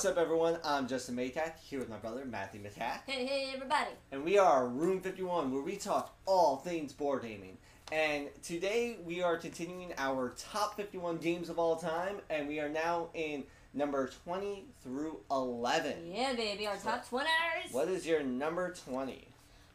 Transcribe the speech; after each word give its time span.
What's 0.00 0.08
up, 0.12 0.16
everyone? 0.16 0.56
I'm 0.64 0.88
Justin 0.88 1.14
Maytack 1.14 1.58
here 1.58 1.78
with 1.78 1.90
my 1.90 1.98
brother 1.98 2.24
Matthew 2.24 2.62
Matak, 2.62 3.00
Hey, 3.06 3.26
hey, 3.26 3.52
everybody. 3.54 3.90
and 4.10 4.24
we 4.24 4.38
are 4.38 4.66
Room 4.66 5.02
51, 5.02 5.52
where 5.52 5.60
we 5.60 5.76
talk 5.76 6.16
all 6.24 6.56
things 6.56 6.94
board 6.94 7.20
gaming. 7.20 7.58
And 7.92 8.28
today 8.42 8.96
we 9.04 9.22
are 9.22 9.36
continuing 9.36 9.92
our 9.98 10.30
top 10.38 10.74
51 10.78 11.18
games 11.18 11.50
of 11.50 11.58
all 11.58 11.76
time, 11.76 12.16
and 12.30 12.48
we 12.48 12.60
are 12.60 12.70
now 12.70 13.08
in 13.12 13.44
number 13.74 14.08
20 14.24 14.64
through 14.82 15.18
11. 15.30 16.10
Yeah, 16.10 16.32
baby, 16.32 16.66
our 16.66 16.78
top 16.78 17.06
20s. 17.06 17.26
What 17.72 17.88
is 17.88 18.06
your 18.06 18.22
number 18.22 18.72
20? 18.72 19.28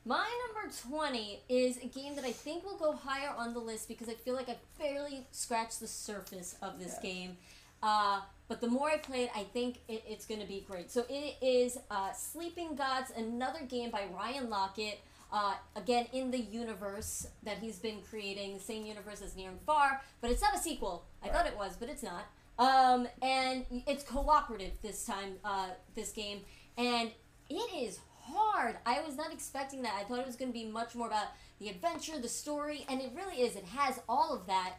My 0.05 0.27
number 0.47 0.73
20 0.89 1.41
is 1.49 1.77
a 1.77 1.85
game 1.85 2.15
that 2.15 2.25
I 2.25 2.31
think 2.31 2.63
will 2.65 2.77
go 2.77 2.93
higher 2.93 3.29
on 3.37 3.53
the 3.53 3.59
list 3.59 3.87
because 3.87 4.09
I 4.09 4.15
feel 4.15 4.33
like 4.33 4.49
I 4.49 4.57
barely 4.79 5.27
scratched 5.31 5.79
the 5.79 5.87
surface 5.87 6.55
of 6.63 6.79
this 6.79 6.95
Yeah. 7.03 7.09
game. 7.11 7.37
Uh, 7.85 8.21
but 8.47 8.61
the 8.61 8.67
more 8.67 8.89
I 8.89 8.97
play 8.97 9.25
it, 9.25 9.31
I 9.35 9.43
think 9.43 9.77
it, 9.87 10.03
it's 10.07 10.25
going 10.25 10.41
to 10.41 10.47
be 10.47 10.65
great. 10.67 10.89
So 10.89 11.05
it 11.07 11.35
is 11.39 11.77
uh, 11.91 12.11
Sleeping 12.13 12.75
Gods, 12.75 13.11
another 13.15 13.59
game 13.61 13.91
by 13.91 14.05
Ryan 14.11 14.47
Laukat. 14.47 14.95
Uh, 15.31 15.53
again, 15.75 16.07
in 16.11 16.31
the 16.31 16.39
universe 16.39 17.27
that 17.43 17.59
he's 17.59 17.77
been 17.77 17.99
creating, 18.09 18.55
the 18.55 18.59
same 18.59 18.85
universe 18.85 19.21
as 19.21 19.35
Near 19.35 19.49
and 19.49 19.61
Far, 19.61 20.01
but 20.19 20.31
it's 20.31 20.41
not 20.41 20.55
a 20.55 20.59
sequel. 20.59 21.05
I 21.23 21.27
thought 21.27 21.45
it 21.45 21.55
was, 21.57 21.75
but 21.77 21.89
it's 21.89 22.03
not. 22.03 22.25
Um, 22.57 23.07
and 23.21 23.65
it's 23.85 24.03
cooperative 24.03 24.71
this 24.81 25.05
time, 25.05 25.35
uh, 25.43 25.69
this 25.93 26.11
game, 26.11 26.39
and 26.77 27.11
it 27.49 27.69
is 27.75 27.99
hard. 28.21 28.77
I 28.85 29.01
was 29.01 29.15
not 29.15 29.31
expecting 29.31 29.83
that. 29.83 29.93
I 29.99 30.03
thought 30.03 30.19
it 30.19 30.25
was 30.25 30.35
going 30.35 30.51
to 30.51 30.57
be 30.57 30.65
much 30.65 30.95
more 30.95 31.07
about 31.07 31.27
the 31.59 31.69
adventure, 31.69 32.19
the 32.19 32.29
story, 32.29 32.85
and 32.89 33.01
it 33.01 33.11
really 33.15 33.41
is. 33.41 33.55
It 33.55 33.65
has 33.65 33.99
all 34.07 34.33
of 34.33 34.47
that, 34.47 34.75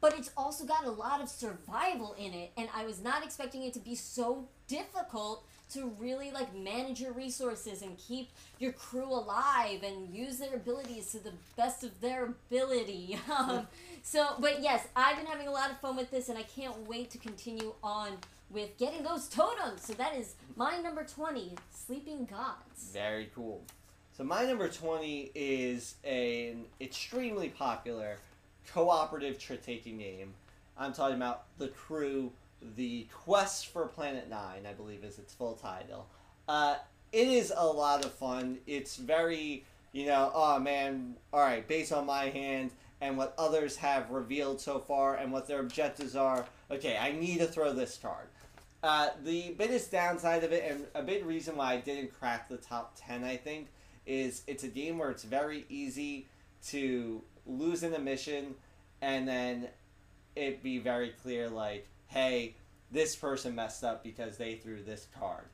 but 0.00 0.16
it's 0.18 0.30
also 0.36 0.64
got 0.64 0.84
a 0.84 0.90
lot 0.90 1.20
of 1.20 1.28
survival 1.28 2.14
in 2.18 2.32
it, 2.32 2.52
and 2.56 2.68
I 2.74 2.84
was 2.84 3.02
not 3.02 3.24
expecting 3.24 3.62
it 3.62 3.72
to 3.74 3.80
be 3.80 3.94
so 3.94 4.48
difficult 4.66 5.44
to 5.70 5.92
really 5.98 6.30
like 6.30 6.54
manage 6.56 7.00
your 7.00 7.12
resources 7.12 7.82
and 7.82 7.96
keep 7.98 8.30
your 8.58 8.72
crew 8.72 9.12
alive 9.12 9.82
and 9.82 10.14
use 10.14 10.38
their 10.38 10.54
abilities 10.54 11.12
to 11.12 11.18
the 11.18 11.32
best 11.56 11.84
of 11.84 12.00
their 12.00 12.24
ability. 12.24 13.18
um, 13.36 13.66
so, 14.02 14.34
but 14.38 14.62
yes, 14.62 14.86
I've 14.96 15.16
been 15.16 15.26
having 15.26 15.46
a 15.48 15.52
lot 15.52 15.70
of 15.70 15.78
fun 15.80 15.96
with 15.96 16.10
this, 16.10 16.28
and 16.28 16.38
I 16.38 16.42
can't 16.42 16.88
wait 16.88 17.10
to 17.10 17.18
continue 17.18 17.74
on 17.82 18.12
with 18.50 18.78
getting 18.78 19.02
those 19.02 19.28
totems. 19.28 19.84
So 19.84 19.92
that 19.94 20.16
is 20.16 20.34
my 20.56 20.78
number 20.78 21.04
twenty, 21.04 21.52
Sleeping 21.70 22.24
Gods. 22.24 22.90
Very 22.92 23.30
cool. 23.34 23.62
So 24.18 24.24
my 24.24 24.44
number 24.44 24.68
20 24.68 25.30
is 25.36 25.94
an 26.02 26.64
extremely 26.80 27.50
popular 27.50 28.16
cooperative 28.72 29.38
trick-taking 29.38 29.98
game. 29.98 30.34
I'm 30.76 30.92
talking 30.92 31.16
about 31.16 31.44
The 31.58 31.68
Crew, 31.68 32.32
The 32.76 33.06
Quest 33.12 33.68
for 33.68 33.86
Planet 33.86 34.28
9, 34.28 34.38
I 34.68 34.72
believe 34.72 35.04
is 35.04 35.18
its 35.18 35.34
full 35.34 35.54
title. 35.54 36.06
Uh, 36.46 36.76
it 37.12 37.28
is 37.28 37.52
a 37.56 37.66
lot 37.66 38.04
of 38.04 38.12
fun. 38.12 38.58
It's 38.66 38.96
very, 38.96 39.64
you 39.92 40.06
know, 40.06 40.30
oh 40.34 40.58
man, 40.58 41.16
alright, 41.32 41.66
based 41.66 41.92
on 41.92 42.06
my 42.06 42.26
hand 42.26 42.70
and 43.00 43.16
what 43.16 43.34
others 43.38 43.76
have 43.76 44.10
revealed 44.10 44.60
so 44.60 44.78
far 44.78 45.16
and 45.16 45.32
what 45.32 45.46
their 45.46 45.60
objectives 45.60 46.16
are, 46.16 46.44
okay, 46.70 46.96
I 46.96 47.12
need 47.12 47.38
to 47.38 47.46
throw 47.46 47.72
this 47.72 47.98
card. 48.00 48.26
Uh, 48.82 49.08
the 49.24 49.54
biggest 49.58 49.90
downside 49.90 50.44
of 50.44 50.52
it, 50.52 50.64
and 50.70 50.86
a 50.94 51.02
big 51.02 51.24
reason 51.24 51.56
why 51.56 51.74
I 51.74 51.76
didn't 51.78 52.16
crack 52.18 52.48
the 52.48 52.56
top 52.56 52.96
10, 52.96 53.24
I 53.24 53.36
think, 53.36 53.68
is 54.06 54.42
it's 54.46 54.64
a 54.64 54.68
game 54.68 54.98
where 54.98 55.10
it's 55.10 55.24
very 55.24 55.64
easy 55.68 56.26
to 56.68 57.22
lose 57.48 57.82
in 57.82 57.94
a 57.94 57.98
mission 57.98 58.54
and 59.02 59.26
then 59.26 59.68
it 60.36 60.62
be 60.62 60.78
very 60.78 61.10
clear, 61.22 61.48
like, 61.48 61.86
hey, 62.06 62.54
this 62.92 63.16
person 63.16 63.54
messed 63.54 63.82
up 63.82 64.02
because 64.04 64.36
they 64.36 64.54
threw 64.54 64.82
this 64.82 65.08
card. 65.18 65.44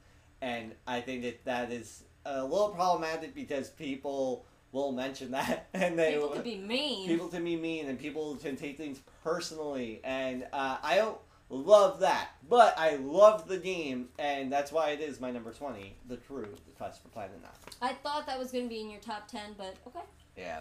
And 0.42 0.72
I 0.86 1.00
think 1.00 1.22
that 1.22 1.44
that 1.46 1.72
is 1.72 2.04
a 2.26 2.42
little 2.42 2.68
problematic 2.70 3.34
because 3.34 3.70
people 3.70 4.44
will 4.72 4.92
mention 4.92 5.30
that 5.30 5.68
and 5.74 5.98
they 5.98 6.12
People 6.14 6.28
will 6.28 6.34
could 6.36 6.44
be 6.44 6.56
mean. 6.58 7.06
people 7.06 7.28
can 7.28 7.44
be 7.44 7.56
mean 7.56 7.86
and 7.86 7.98
people 7.98 8.34
can 8.36 8.56
take 8.56 8.76
things 8.76 9.00
personally 9.22 10.00
and 10.02 10.44
uh, 10.52 10.78
i 10.82 10.96
don't 10.96 11.18
love 11.48 12.00
that 12.00 12.30
but 12.48 12.74
i 12.76 12.96
love 12.96 13.46
the 13.46 13.56
game 13.58 14.08
and 14.18 14.50
that's 14.50 14.72
why 14.72 14.90
it 14.90 15.00
is 15.00 15.20
my 15.20 15.30
number 15.30 15.52
20 15.52 15.94
the 16.08 16.16
crew 16.16 16.48
the 16.66 16.72
quest 16.72 17.00
for 17.02 17.08
planet 17.10 17.38
9 17.40 17.50
I 17.82 17.92
thought 17.94 18.26
that 18.26 18.36
was 18.38 18.50
going 18.50 18.64
to 18.64 18.68
be 18.68 18.80
in 18.80 18.90
your 18.90 19.00
top 19.00 19.28
ten, 19.28 19.54
but 19.56 19.76
okay. 19.86 20.00
yeah 20.36 20.60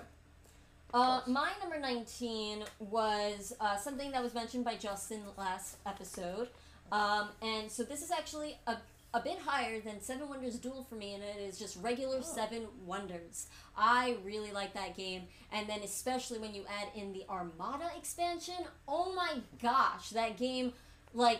Uh, 0.94 1.22
my 1.26 1.52
number 1.59 1.80
19 1.80 2.64
was 2.80 3.54
uh, 3.59 3.76
something 3.78 4.12
that 4.12 4.22
was 4.22 4.34
mentioned 4.36 4.64
by 4.64 4.76
Justin 4.76 5.22
last 5.38 5.78
episode. 5.88 6.50
Um, 6.92 7.30
and 7.42 7.72
so 7.72 7.84
this 7.84 8.04
is 8.04 8.12
actually 8.12 8.59
a, 8.68 8.76
a 9.16 9.20
bit 9.20 9.40
higher 9.40 9.80
than 9.81 10.00
Seven 10.02 10.30
Wonders 10.30 10.59
Duel 10.59 10.84
for 10.88 10.94
me, 10.94 11.16
and 11.16 11.24
it 11.24 11.42
is 11.42 11.58
just 11.58 11.78
regular 11.81 12.18
Oh. 12.20 12.22
Seven 12.22 12.68
Wonders. 12.86 13.48
I 13.76 14.18
really 14.24 14.52
like 14.52 14.76
that 14.76 14.96
game. 14.96 15.24
And 15.52 15.68
then, 15.68 15.80
especially 15.81 16.38
when 16.38 16.54
you 16.54 16.64
add 16.70 16.90
in 16.96 17.12
the 17.12 17.25
Armada 17.28 17.90
expansion, 17.98 18.56
oh 18.88 19.14
my 19.16 19.40
gosh, 19.62 20.10
that 20.12 20.38
game, 20.38 20.74
like, 21.14 21.40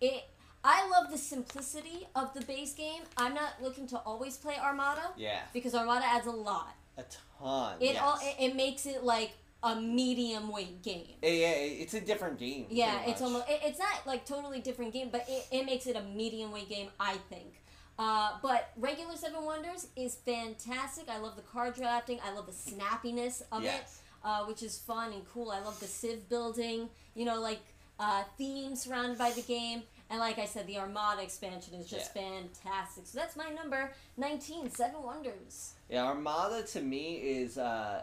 it. 0.00 0.24
I 0.62 0.86
love 0.90 1.10
the 1.10 1.16
simplicity 1.16 2.06
of 2.14 2.34
the 2.34 2.42
base 2.42 2.74
game. 2.74 3.04
I'm 3.16 3.32
not 3.32 3.54
looking 3.62 3.86
to 3.88 3.96
always 3.96 4.36
play 4.36 4.56
Armada 4.62 5.08
yeah 5.16 5.38
because 5.54 5.74
Armada 5.74 6.04
adds 6.04 6.26
a 6.26 6.30
lot. 6.30 6.74
A 7.00 7.04
ton 7.42 7.76
It 7.80 7.94
yes. 7.94 8.02
all 8.02 8.18
it, 8.22 8.36
it 8.38 8.56
makes 8.56 8.86
it 8.86 9.02
like 9.04 9.32
a 9.62 9.76
medium 9.78 10.50
weight 10.50 10.82
game. 10.82 11.16
yeah, 11.22 11.28
yeah, 11.30 11.82
it's 11.82 11.94
a 11.94 12.00
different 12.00 12.38
game 12.38 12.66
Yeah, 12.70 13.02
it's 13.06 13.20
almost 13.20 13.46
it, 13.48 13.60
it's 13.64 13.78
not 13.78 14.06
like 14.06 14.24
totally 14.24 14.60
different 14.60 14.92
game, 14.92 15.08
but 15.12 15.26
it, 15.28 15.46
it 15.52 15.66
makes 15.66 15.86
it 15.86 15.96
a 15.96 16.02
medium 16.02 16.50
weight 16.52 16.68
game, 16.68 16.88
I 16.98 17.16
think. 17.28 17.60
Uh, 17.98 18.30
but 18.40 18.70
regular 18.78 19.14
Seven 19.16 19.44
Wonders 19.44 19.88
is 19.94 20.14
fantastic. 20.14 21.10
I 21.10 21.18
love 21.18 21.36
the 21.36 21.42
card 21.42 21.74
drafting. 21.74 22.18
I 22.24 22.32
love 22.32 22.46
the 22.46 22.52
snappiness 22.52 23.42
of 23.52 23.62
it, 23.64 23.84
uh, 24.24 24.44
which 24.44 24.62
is 24.62 24.78
fun 24.78 25.12
and 25.12 25.22
cool. 25.34 25.50
I 25.50 25.60
love 25.60 25.78
the 25.80 25.86
civ 25.86 26.26
building. 26.30 26.88
You 27.14 27.26
know, 27.26 27.38
like 27.38 27.60
uh, 27.98 28.22
themes 28.38 28.82
surrounded 28.84 29.18
by 29.18 29.32
the 29.32 29.42
game. 29.42 29.82
And 30.10 30.18
like 30.18 30.38
I 30.40 30.44
said, 30.44 30.66
the 30.66 30.76
Armada 30.78 31.22
expansion 31.22 31.72
is 31.74 31.88
just 31.88 32.12
fantastic. 32.12 33.06
So 33.06 33.18
that's 33.18 33.36
my 33.36 33.48
number 33.50 33.92
19, 34.16 34.68
Seven 34.70 35.02
Wonders. 35.02 35.74
yeah 35.88 36.04
armada 36.04 36.62
to 36.64 36.80
me 36.80 37.14
is 37.14 37.56
uh 37.58 38.02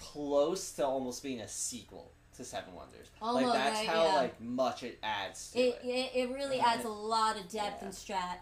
close 0.00 0.72
to 0.72 0.84
almost 0.86 1.22
being 1.22 1.40
a 1.40 1.48
sequel 1.48 2.10
to 2.36 2.44
seven 2.44 2.74
wonders 2.74 3.08
Almost, 3.20 3.46
like 3.46 3.54
that's 3.54 3.78
right, 3.80 3.88
how 3.88 4.04
yeah. 4.04 4.14
like 4.16 4.40
much 4.40 4.82
it 4.82 4.98
adds 5.02 5.52
to 5.52 5.58
It, 5.60 5.80
it, 5.84 6.10
it 6.14 6.30
really 6.30 6.56
Yeah. 6.56 6.66
adds 6.68 6.84
a 6.84 6.88
lot 6.88 7.36
of 7.36 7.48
depth 7.48 7.78
Yeah. 7.80 7.84
and 7.84 7.92
strat. 7.94 8.38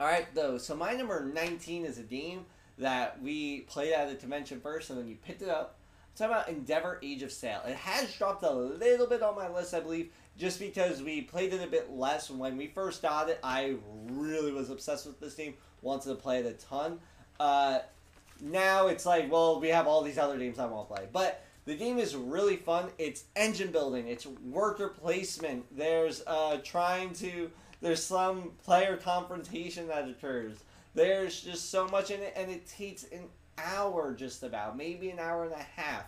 All 0.00 0.06
right, 0.06 0.26
though. 0.34 0.58
So 0.58 0.74
my 0.76 0.92
number 0.92 1.24
nineteen 1.24 1.84
is 1.84 1.98
a 1.98 2.02
game 2.02 2.46
that 2.78 3.22
we 3.22 3.60
played 3.62 3.92
at 3.92 4.08
the 4.08 4.16
convention 4.16 4.60
first, 4.60 4.90
and 4.90 4.98
then 4.98 5.06
you 5.08 5.14
picked 5.24 5.40
it 5.40 5.48
up. 5.48 5.76
I'm 5.78 6.16
talking 6.28 6.34
about 6.34 6.48
Endeavor: 6.48 6.98
Age 7.02 7.22
of 7.22 7.30
Sail. 7.32 7.60
It 7.66 7.76
has 7.76 8.12
dropped 8.16 8.42
a 8.42 8.50
little 8.52 9.06
bit 9.06 9.22
on 9.22 9.36
my 9.36 9.48
list, 9.48 9.72
I 9.72 9.78
believe, 9.80 10.10
just 10.36 10.58
because 10.58 11.02
we 11.02 11.22
played 11.22 11.52
it 11.52 11.62
a 11.62 11.66
bit 11.66 11.90
less. 11.90 12.30
When 12.30 12.56
we 12.56 12.66
first 12.66 13.02
got 13.02 13.28
it, 13.28 13.38
I 13.42 13.76
really 14.10 14.52
was 14.52 14.70
obsessed 14.70 15.06
with 15.06 15.20
this 15.20 15.34
game. 15.34 15.54
Wanted 15.82 16.10
to 16.10 16.14
play 16.16 16.40
it 16.40 16.46
a 16.46 16.52
ton. 16.52 16.98
Uh, 17.38 17.80
now 18.40 18.88
it's 18.88 19.06
like, 19.06 19.30
well, 19.30 19.60
we 19.60 19.68
have 19.68 19.86
all 19.86 20.02
these 20.02 20.18
other 20.18 20.38
games 20.38 20.58
I 20.58 20.66
want 20.66 20.88
to 20.88 20.94
play, 20.94 21.08
but. 21.12 21.42
The 21.66 21.74
game 21.74 21.98
is 21.98 22.14
really 22.14 22.56
fun. 22.56 22.90
It's 22.98 23.24
engine 23.36 23.72
building. 23.72 24.06
It's 24.06 24.26
worker 24.26 24.88
placement. 24.88 25.64
There's 25.74 26.22
uh, 26.26 26.58
trying 26.62 27.14
to 27.14 27.50
there's 27.84 28.02
some 28.02 28.52
player 28.64 28.96
confrontation 28.96 29.88
that 29.88 30.08
occurs. 30.08 30.56
There's 30.94 31.42
just 31.42 31.70
so 31.70 31.86
much 31.88 32.10
in 32.10 32.22
it, 32.22 32.32
and 32.34 32.50
it 32.50 32.66
takes 32.66 33.04
an 33.04 33.24
hour 33.58 34.14
just 34.14 34.42
about, 34.42 34.78
maybe 34.78 35.10
an 35.10 35.18
hour 35.18 35.44
and 35.44 35.52
a 35.52 35.66
half. 35.76 36.06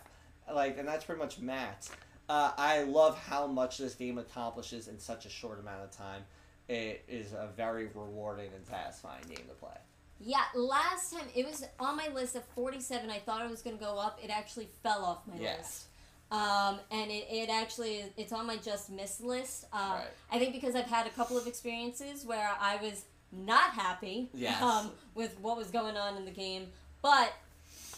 Like, 0.51 0.79
and 0.79 0.87
that's 0.87 1.05
pretty 1.05 1.21
much 1.21 1.37
max. 1.37 1.91
Uh, 2.29 2.51
I 2.57 2.83
love 2.83 3.17
how 3.17 3.47
much 3.47 3.77
this 3.77 3.95
game 3.95 4.17
accomplishes 4.17 4.87
in 4.87 4.99
such 4.99 5.25
a 5.25 5.29
short 5.29 5.59
amount 5.59 5.83
of 5.83 5.91
time. 5.91 6.23
It 6.67 7.03
is 7.07 7.31
a 7.31 7.47
very 7.55 7.85
rewarding 7.93 8.49
and 8.53 8.65
satisfying 8.65 9.23
game 9.29 9.45
to 9.47 9.53
play. 9.53 9.77
Yeah, 10.19 10.41
last 10.55 11.13
time 11.13 11.27
it 11.35 11.45
was 11.45 11.63
on 11.79 11.95
my 11.95 12.09
list 12.09 12.35
of 12.35 12.43
47. 12.55 13.09
I 13.09 13.19
thought 13.19 13.45
it 13.45 13.49
was 13.49 13.61
going 13.61 13.77
to 13.77 13.83
go 13.83 13.97
up. 13.97 14.19
It 14.21 14.29
actually 14.29 14.67
fell 14.83 15.05
off 15.05 15.19
my 15.27 15.35
Yes. 15.39 15.57
list. 15.59 15.83
Um, 16.29 16.79
and 16.91 17.09
it, 17.09 17.25
it 17.31 17.49
actually 17.49 18.03
it's 18.17 18.33
on 18.33 18.45
my 18.47 18.57
just 18.57 18.89
miss 18.89 19.21
list. 19.21 19.65
Uh, 19.71 19.99
Right. 19.99 20.07
I 20.29 20.39
think 20.39 20.53
because 20.53 20.75
I've 20.75 20.85
had 20.87 21.07
a 21.07 21.11
couple 21.11 21.37
of 21.37 21.47
experiences 21.47 22.25
where 22.25 22.49
I 22.59 22.75
was 22.77 23.05
not 23.31 23.71
happy 23.71 24.29
Yes. 24.33 24.61
um, 24.61 24.91
with 25.15 25.39
what 25.39 25.55
was 25.55 25.67
going 25.71 25.95
on 25.95 26.17
in 26.17 26.25
the 26.25 26.31
game, 26.31 26.67
but 27.01 27.31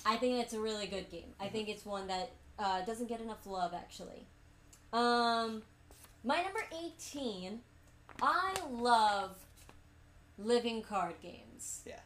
I 0.05 0.17
think 0.17 0.43
it's 0.43 0.53
a 0.53 0.59
really 0.59 0.85
good 0.85 1.09
game. 1.09 1.33
I 1.39 1.47
think 1.47 1.69
it's 1.69 1.85
one 1.85 2.05
that 2.07 2.29
uh, 2.59 2.81
doesn't 2.81 3.07
get 3.07 3.21
enough 3.21 3.45
love 3.45 3.73
actually. 3.73 4.27
Um, 4.93 5.63
my 6.23 6.41
number 6.41 6.61
18. 6.85 7.59
I 8.21 8.53
love 8.69 9.37
living 10.37 10.81
card 10.81 11.15
games. 11.21 11.83
Yeah. 11.85 11.99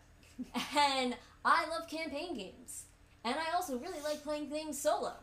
And 0.78 1.16
I 1.46 1.68
love 1.70 1.88
campaign 1.88 2.36
games. 2.36 2.86
And 3.24 3.36
I 3.36 3.56
also 3.56 3.78
really 3.78 4.02
like 4.04 4.24
playing 4.24 4.50
things 4.50 4.80
solo. 4.80 5.14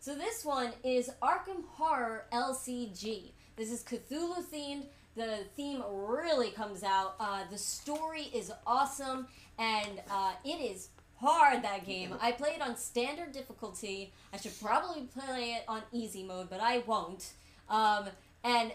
So 0.00 0.14
this 0.14 0.44
one 0.44 0.72
is 0.84 1.10
Arkham 1.22 1.64
Horror 1.68 2.26
LCG. 2.32 3.32
This 3.56 3.70
is 3.70 3.82
Cthulhu 3.84 4.42
themed. 4.52 4.84
the 5.14 5.44
theme 5.56 5.82
really 5.90 6.50
comes 6.50 6.82
out. 6.82 7.16
Uh, 7.20 7.42
the 7.50 7.58
story 7.58 8.22
is 8.34 8.50
awesome, 8.66 9.26
and 9.58 10.00
uh, 10.10 10.32
it 10.44 10.60
is 10.60 10.88
hard 11.22 11.62
that 11.62 11.86
game. 11.86 12.14
I 12.20 12.32
play 12.32 12.50
it 12.50 12.62
on 12.62 12.76
standard 12.76 13.32
difficulty. 13.32 14.12
I 14.32 14.36
should 14.36 14.60
probably 14.60 15.02
play 15.02 15.56
it 15.56 15.64
on 15.68 15.82
easy 15.92 16.24
mode, 16.24 16.50
but 16.50 16.60
I 16.60 16.82
won't. 16.86 17.32
Um, 17.68 18.08
and 18.44 18.72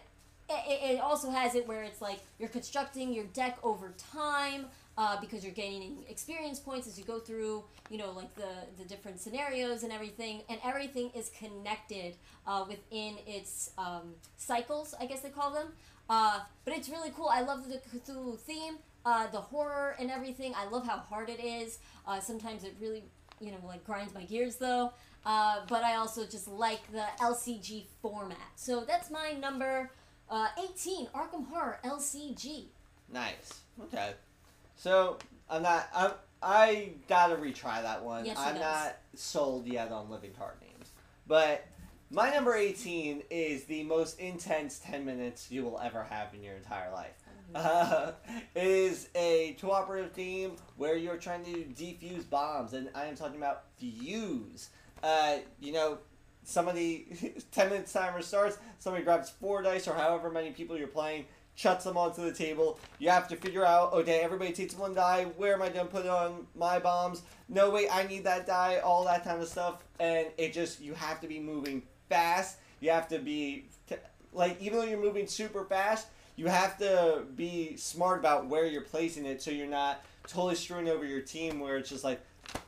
it, 0.50 0.96
it 0.96 1.00
also 1.02 1.30
has 1.30 1.56
it 1.56 1.68
where 1.68 1.84
it's 1.84 2.02
like 2.02 2.20
you're 2.40 2.50
constructing 2.50 3.14
your 3.14 3.26
deck 3.26 3.58
over 3.64 3.94
time 4.14 4.68
uh, 4.98 5.20
because 5.20 5.44
you're 5.44 5.54
gaining 5.54 5.98
experience 6.10 6.60
points 6.60 6.88
as 6.88 6.98
you 6.98 7.04
go 7.04 7.20
through, 7.20 7.64
you 7.90 7.98
know, 7.98 8.12
like 8.12 8.34
the, 8.36 8.50
the 8.80 8.86
different 8.86 9.20
scenarios 9.20 9.84
and 9.84 9.92
everything, 9.92 10.42
and 10.50 10.60
everything 10.64 11.12
is 11.16 11.30
connected 11.38 12.16
uh, 12.48 12.66
within 12.68 13.18
its 13.28 13.72
um, 13.78 14.16
cycles, 14.38 14.96
I 15.00 15.06
guess 15.06 15.20
they 15.20 15.30
call 15.30 15.52
them. 15.52 15.68
Uh, 16.10 16.40
but 16.64 16.74
it's 16.74 16.90
really 16.90 17.12
cool. 17.16 17.30
I 17.30 17.42
love 17.42 17.68
the 17.70 17.78
Cthulhu 17.78 18.40
theme, 18.40 18.78
uh, 19.08 19.26
the 19.28 19.40
horror 19.40 19.96
and 20.00 20.12
everything. 20.12 20.54
I 20.54 20.68
love 20.68 20.86
how 20.86 20.98
hard 20.98 21.30
it 21.30 21.42
is. 21.42 21.80
Uh, 22.06 22.20
sometimes 22.20 22.66
it 22.66 22.76
really, 22.82 23.06
you 23.40 23.52
know, 23.52 23.58
like 23.66 23.86
grinds 23.86 24.14
my 24.14 24.24
gears 24.24 24.58
though. 24.58 24.92
Uh, 25.26 25.62
but 25.70 25.82
I 25.82 25.96
also 25.96 26.26
just 26.26 26.50
like 26.50 26.92
the 26.92 27.06
LCG 27.22 27.86
format. 28.02 28.38
So 28.58 28.82
that's 28.82 29.10
my 29.10 29.32
number 29.40 29.92
uh, 30.30 30.48
18, 30.62 31.08
Arkham 31.16 31.48
Horror 31.48 31.80
LCG. 31.86 32.66
Nice. 33.12 33.62
Okay. 33.84 34.12
So 34.76 35.18
I'm 35.50 35.64
not. 35.64 35.88
I'm, 35.96 36.12
I 36.44 36.90
gotta 37.08 37.38
retry 37.38 37.82
that 37.82 38.04
one. 38.04 38.26
Yes, 38.26 38.38
I'm 38.38 38.56
does. 38.56 38.62
not 38.62 38.98
sold 39.16 39.68
yet 39.68 39.90
on 39.90 40.10
living 40.10 40.34
card 40.38 40.56
names, 40.62 40.92
but 41.28 41.66
my 42.12 42.30
number 42.30 42.54
18 42.54 43.24
is 43.30 43.64
the 43.64 43.84
most 43.84 44.20
intense 44.20 44.80
10 44.80 45.06
minutes 45.06 45.50
you 45.50 45.64
will 45.64 45.80
ever 45.80 46.04
have 46.04 46.34
in 46.34 46.44
your 46.44 46.56
entire 46.56 46.92
life. 46.92 47.16
Uh, 47.56 48.12
is 48.58 49.10
a 49.16 49.56
cooperative 49.60 50.16
game 50.16 50.54
where 50.78 50.96
you're 50.96 51.18
trying 51.18 51.44
to 51.46 51.66
defuse 51.76 52.28
bombs, 52.30 52.74
and 52.74 52.90
I 52.96 53.06
am 53.06 53.16
talking 53.16 53.38
about 53.38 53.64
fuse. 53.78 54.70
Uh, 55.04 55.38
you 55.60 55.74
know, 55.74 56.00
somebody 56.44 57.36
10 57.52 57.70
minutes 57.70 57.94
timer 57.94 58.22
starts, 58.22 58.58
somebody 58.80 59.04
grabs 59.04 59.30
four 59.30 59.62
dice 59.62 59.88
or 59.88 59.94
however 59.94 60.32
many 60.32 60.52
people 60.52 60.78
you're 60.78 60.88
playing, 60.88 61.26
chucks 61.56 61.84
them 61.84 61.98
onto 61.98 62.22
the 62.24 62.32
table. 62.32 62.80
You 63.00 63.10
have 63.10 63.28
to 63.30 63.36
figure 63.36 63.66
out, 63.66 63.92
okay, 63.94 64.20
everybody 64.20 64.54
takes 64.54 64.76
one 64.76 64.94
die. 64.94 65.26
Where 65.36 65.54
am 65.54 65.62
I 65.62 65.70
going 65.70 65.88
to 65.88 65.92
put 65.92 66.06
on 66.08 66.48
my 66.56 66.80
bombs? 66.80 67.24
No, 67.50 67.70
wait, 67.70 67.90
I 67.92 68.04
need 68.04 68.24
that 68.24 68.48
die, 68.48 68.80
all 68.84 69.04
that 69.06 69.24
kind 69.24 69.42
of 69.42 69.48
stuff. 69.48 69.84
And 70.00 70.28
it 70.38 70.54
just, 70.54 70.80
you 70.80 70.94
have 70.94 71.20
to 71.22 71.28
be 71.28 71.40
moving 71.40 71.84
fast. 72.10 72.58
You 72.80 72.92
have 72.92 73.08
to 73.10 73.20
be, 73.20 73.66
like, 74.32 74.62
even 74.62 74.78
though 74.78 74.86
you're 74.86 75.02
moving 75.02 75.28
super 75.28 75.66
fast, 75.66 76.08
you 76.38 76.48
have 76.48 76.78
to 76.78 77.24
be 77.36 77.76
smart 77.76 78.20
about 78.20 78.46
where 78.48 78.66
you're 78.66 78.82
placing 78.82 79.26
it 79.26 79.42
so 79.42 79.52
you're 79.52 79.68
not 79.68 80.04
totally 80.28 80.56
screwing 80.56 80.88
over 80.88 81.04
your 81.04 81.20
team 81.20 81.60
where 81.60 81.78
it's 81.78 81.90
just 81.90 82.04
like, 82.04 82.22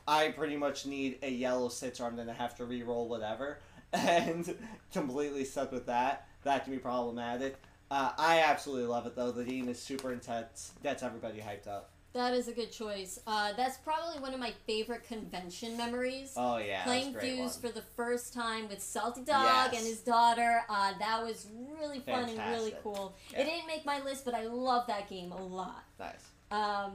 I 0.06 0.28
pretty 0.28 0.56
much 0.56 0.84
need 0.84 1.18
a 1.22 1.30
yellow 1.30 1.68
six 1.68 2.00
or 2.00 2.04
I'm 2.04 2.16
going 2.16 2.26
to 2.26 2.34
have 2.34 2.56
to 2.56 2.64
re-roll 2.66 3.08
whatever. 3.08 3.58
And 3.92 4.56
completely 4.92 5.44
stuck 5.44 5.72
with 5.72 5.86
that. 5.86 6.28
That 6.44 6.62
can 6.62 6.72
be 6.72 6.78
problematic. 6.78 7.56
Uh, 7.90 8.12
I 8.16 8.38
absolutely 8.38 8.86
love 8.86 9.04
it 9.06 9.16
though. 9.16 9.32
The 9.32 9.42
game 9.42 9.68
is 9.68 9.80
super 9.80 10.12
intense. 10.12 10.70
Gets 10.84 11.02
everybody 11.02 11.40
hyped 11.40 11.66
up. 11.66 11.89
That 12.12 12.34
is 12.34 12.48
a 12.48 12.52
good 12.52 12.72
choice. 12.72 13.20
Uh, 13.24 13.52
that's 13.56 13.76
probably 13.78 14.20
one 14.20 14.34
of 14.34 14.40
my 14.40 14.52
favorite 14.66 15.04
convention 15.04 15.76
memories. 15.76 16.32
Oh 16.36 16.56
yeah, 16.58 16.82
Playing 16.82 17.12
that's 17.12 17.24
a 17.24 17.28
great 17.28 17.36
Fuse 17.38 17.56
for 17.56 17.68
the 17.68 17.82
first 17.94 18.34
time 18.34 18.68
with 18.68 18.82
Salty 18.82 19.22
Dog 19.22 19.70
Yes. 19.72 19.78
and 19.78 19.86
his 19.86 20.00
daughter. 20.00 20.62
Uh, 20.68 20.92
that 20.98 21.22
was 21.22 21.46
really 21.80 22.00
fun 22.00 22.28
and 22.28 22.38
really 22.50 22.74
cool. 22.82 23.14
Yeah. 23.32 23.40
It 23.42 23.44
didn't 23.44 23.66
make 23.68 23.84
my 23.86 24.02
list, 24.02 24.24
but 24.24 24.34
I 24.34 24.46
love 24.46 24.88
that 24.88 25.08
game 25.08 25.30
a 25.30 25.40
lot. 25.40 25.84
Nice. 26.00 26.14
Um, 26.50 26.94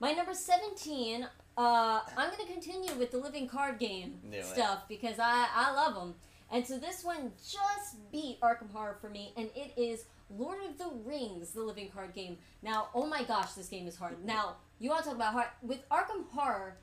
my 0.00 0.12
number 0.12 0.32
17, 0.34 1.26
uh, 1.56 2.00
I'm 2.16 2.30
going 2.30 2.46
to 2.46 2.52
continue 2.52 2.94
with 2.94 3.10
the 3.10 3.18
living 3.18 3.48
card 3.48 3.80
game 3.80 4.18
Knew 4.22 4.38
it. 4.38 4.44
stuff 4.44 4.82
because 4.88 5.18
I, 5.18 5.48
I 5.52 5.72
love 5.72 5.94
them. 5.94 6.14
And 6.52 6.64
so 6.64 6.78
this 6.78 7.02
one 7.02 7.32
just 7.42 7.96
beat 8.12 8.40
Arkham 8.42 8.70
Horror 8.72 8.96
for 9.00 9.08
me, 9.10 9.32
and 9.36 9.50
it 9.56 9.72
is 9.76 10.04
Lord 10.30 10.58
of 10.68 10.78
the 10.78 10.90
Rings, 11.04 11.50
the 11.50 11.62
living 11.62 11.88
card 11.88 12.14
game. 12.14 12.38
Now, 12.62 12.88
oh 12.94 13.06
my 13.06 13.22
gosh, 13.24 13.52
this 13.52 13.68
game 13.68 13.86
is 13.86 13.96
hard. 13.96 14.24
Now, 14.24 14.56
you 14.78 14.90
want 14.90 15.04
to 15.04 15.10
talk 15.10 15.16
about 15.16 15.32
hard. 15.32 15.46
With 15.62 15.88
Arkham 15.88 16.28
Horror, 16.32 16.76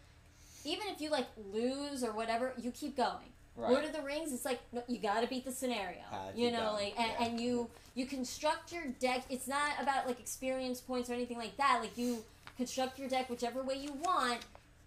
even 0.63 0.87
if 0.87 1.01
you 1.01 1.09
like 1.09 1.27
lose 1.51 2.03
or 2.03 2.11
whatever, 2.11 2.53
you 2.61 2.71
keep 2.71 2.95
going. 2.95 3.31
Right. 3.55 3.71
Lord 3.71 3.83
of 3.83 3.93
the 3.93 4.01
Rings, 4.01 4.31
it's 4.31 4.45
like 4.45 4.59
no, 4.71 4.81
you 4.87 4.97
got 4.97 5.21
to 5.21 5.27
beat 5.27 5.43
the 5.43 5.51
scenario. 5.51 5.99
You 6.35 6.51
know, 6.51 6.73
like 6.73 6.93
and, 6.97 7.11
yeah. 7.11 7.25
and 7.25 7.39
you 7.39 7.69
you 7.95 8.05
construct 8.05 8.71
your 8.71 8.87
deck. 8.99 9.23
It's 9.29 9.47
not 9.47 9.73
about 9.81 10.07
like 10.07 10.19
experience 10.19 10.79
points 10.79 11.09
or 11.09 11.13
anything 11.13 11.37
like 11.37 11.57
that. 11.57 11.79
Like 11.81 11.97
you 11.97 12.23
construct 12.57 12.97
your 12.97 13.09
deck 13.09 13.29
whichever 13.29 13.61
way 13.61 13.75
you 13.75 13.93
want, 13.93 14.39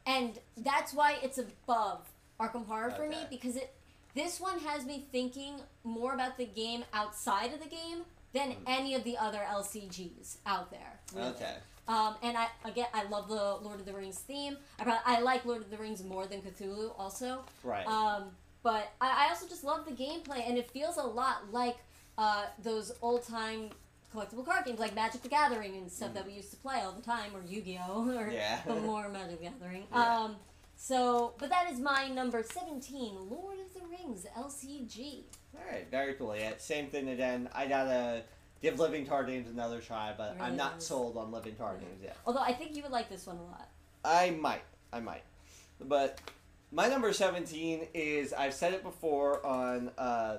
and 0.06 0.38
that's 0.56 0.94
why 0.94 1.18
it's 1.22 1.38
above 1.38 2.08
Arkham 2.40 2.66
Horror 2.66 2.90
for 2.90 3.06
me 3.08 3.18
because 3.28 3.56
it 3.56 3.74
this 4.14 4.40
one 4.40 4.60
has 4.60 4.86
me 4.86 5.04
thinking 5.10 5.54
more 5.82 6.14
about 6.14 6.38
the 6.38 6.46
game 6.46 6.84
outside 6.92 7.52
of 7.52 7.60
the 7.60 7.68
game 7.68 8.04
than 8.34 8.50
Mm. 8.50 8.56
any 8.66 8.94
of 8.94 9.04
the 9.04 9.16
other 9.16 9.38
LCGs 9.50 10.36
out 10.44 10.70
there. 10.70 11.00
really. 11.14 11.28
Okay. 11.28 11.54
Um, 11.86 12.16
and 12.22 12.36
I 12.36 12.48
again, 12.64 12.86
I 12.94 13.04
love 13.04 13.28
the 13.28 13.34
Lord 13.66 13.78
of 13.80 13.86
the 13.86 13.92
Rings 13.92 14.18
theme. 14.18 14.56
I, 14.78 14.84
prob- 14.84 15.02
I 15.06 15.20
like 15.20 15.44
Lord 15.44 15.62
of 15.62 15.70
the 15.70 15.76
Rings 15.76 16.02
more 16.02 16.26
than 16.26 16.40
Cthulhu, 16.42 16.92
also. 16.98 17.44
Right. 17.62 17.86
Um, 17.86 18.30
but 18.62 18.92
I, 19.00 19.26
I 19.26 19.28
also 19.30 19.46
just 19.46 19.64
love 19.64 19.84
the 19.86 19.92
gameplay, 19.92 20.48
and 20.48 20.56
it 20.58 20.70
feels 20.70 20.96
a 20.96 21.02
lot 21.02 21.52
like 21.52 21.76
uh, 22.16 22.46
those 22.62 22.92
old 23.02 23.22
time 23.26 23.70
collectible 24.14 24.44
card 24.46 24.64
games, 24.64 24.78
like 24.78 24.94
Magic 24.94 25.20
the 25.22 25.28
Gathering 25.28 25.76
and 25.76 25.90
stuff 25.92 26.14
that 26.14 26.24
we 26.26 26.32
used 26.32 26.50
to 26.52 26.56
play 26.56 26.80
all 26.80 26.92
the 26.92 27.02
time, 27.02 27.30
or 27.34 27.42
Yu 27.46 27.60
Gi 27.60 27.78
Oh, 27.86 28.08
or 28.18 28.28
Mm. 28.28 28.32
Yeah. 28.32 28.60
but 28.66 28.82
more 28.82 29.08
Magic 29.10 29.38
the 29.40 29.44
Gathering. 29.50 29.84
Yeah. 29.92 30.18
Um, 30.24 30.36
so, 30.76 31.34
but 31.38 31.50
that 31.50 31.70
is 31.70 31.78
my 31.78 32.08
number 32.08 32.42
seventeen, 32.42 33.14
Lord 33.30 33.58
of 33.60 33.73
the 33.73 33.73
Rings 33.98 34.26
LCG. 34.36 35.24
All 35.54 35.60
right. 35.70 35.90
Very 35.90 36.14
cool. 36.14 36.36
Yeah. 36.36 36.52
Same 36.58 36.88
thing 36.88 37.08
again. 37.08 37.48
I 37.54 37.66
gotta 37.66 38.22
give 38.62 38.78
living 38.78 39.06
card 39.06 39.28
names 39.28 39.48
another 39.48 39.80
try, 39.80 40.14
but 40.16 40.36
I'm 40.40 40.56
not 40.56 40.82
sold 40.82 41.16
on 41.16 41.30
living 41.30 41.54
card 41.56 41.80
names 41.80 42.02
yet. 42.02 42.16
Although 42.26 42.40
I 42.40 42.52
think 42.52 42.76
you 42.76 42.82
would 42.82 42.92
like 42.92 43.08
this 43.08 43.26
one 43.26 43.36
a 43.36 43.42
lot. 43.42 43.68
I 44.04 44.30
might. 44.30 44.62
I 44.92 45.00
might. 45.00 45.22
But 45.80 46.20
my 46.72 46.88
number 46.88 47.12
17 47.12 47.88
is 47.94 48.32
I've 48.32 48.54
said 48.54 48.74
it 48.74 48.82
before 48.82 49.44
on 49.46 49.90
uh, 49.98 50.38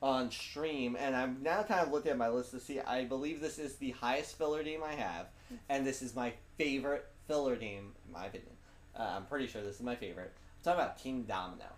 on 0.00 0.30
stream, 0.30 0.96
and 0.98 1.16
I'm 1.16 1.42
now 1.42 1.62
kind 1.62 1.80
of 1.80 1.92
looking 1.92 2.12
at 2.12 2.18
my 2.18 2.28
list 2.28 2.52
to 2.52 2.60
see. 2.60 2.80
I 2.80 3.04
believe 3.04 3.40
this 3.40 3.58
is 3.58 3.76
the 3.76 3.90
highest 3.90 4.38
filler 4.38 4.62
game 4.62 4.82
I 4.82 4.94
have, 4.94 5.26
and 5.68 5.86
this 5.86 6.02
is 6.02 6.14
my 6.14 6.32
favorite 6.56 7.06
filler 7.26 7.56
game, 7.56 7.92
in 8.06 8.12
my 8.12 8.26
opinion. 8.26 8.52
Uh, 8.98 9.14
I'm 9.16 9.26
pretty 9.26 9.46
sure 9.46 9.62
this 9.62 9.76
is 9.76 9.82
my 9.82 9.96
favorite. 9.96 10.32
I'm 10.34 10.64
talking 10.64 10.80
about 10.80 10.98
Kingdomino. 10.98 11.72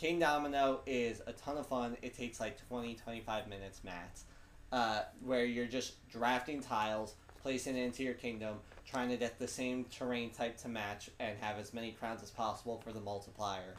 Kingdomino 0.00 0.80
is 0.86 1.22
a 1.26 1.32
ton 1.32 1.56
of 1.56 1.66
fun. 1.66 1.96
It 2.02 2.16
takes 2.16 2.38
like 2.40 2.58
20, 2.68 2.94
25 2.94 3.48
minutes 3.48 3.82
max, 3.82 4.24
uh, 4.72 5.02
where 5.24 5.44
you're 5.44 5.66
just 5.66 6.08
drafting 6.10 6.60
tiles, 6.60 7.14
placing 7.42 7.76
it 7.76 7.84
into 7.84 8.02
your 8.02 8.14
kingdom, 8.14 8.56
trying 8.86 9.08
to 9.08 9.16
get 9.16 9.38
the 9.38 9.48
same 9.48 9.84
terrain 9.84 10.30
type 10.30 10.58
to 10.58 10.68
match, 10.68 11.10
and 11.18 11.36
have 11.40 11.58
as 11.58 11.72
many 11.72 11.92
crowns 11.92 12.22
as 12.22 12.30
possible 12.30 12.80
for 12.84 12.92
the 12.92 13.00
multiplier. 13.00 13.74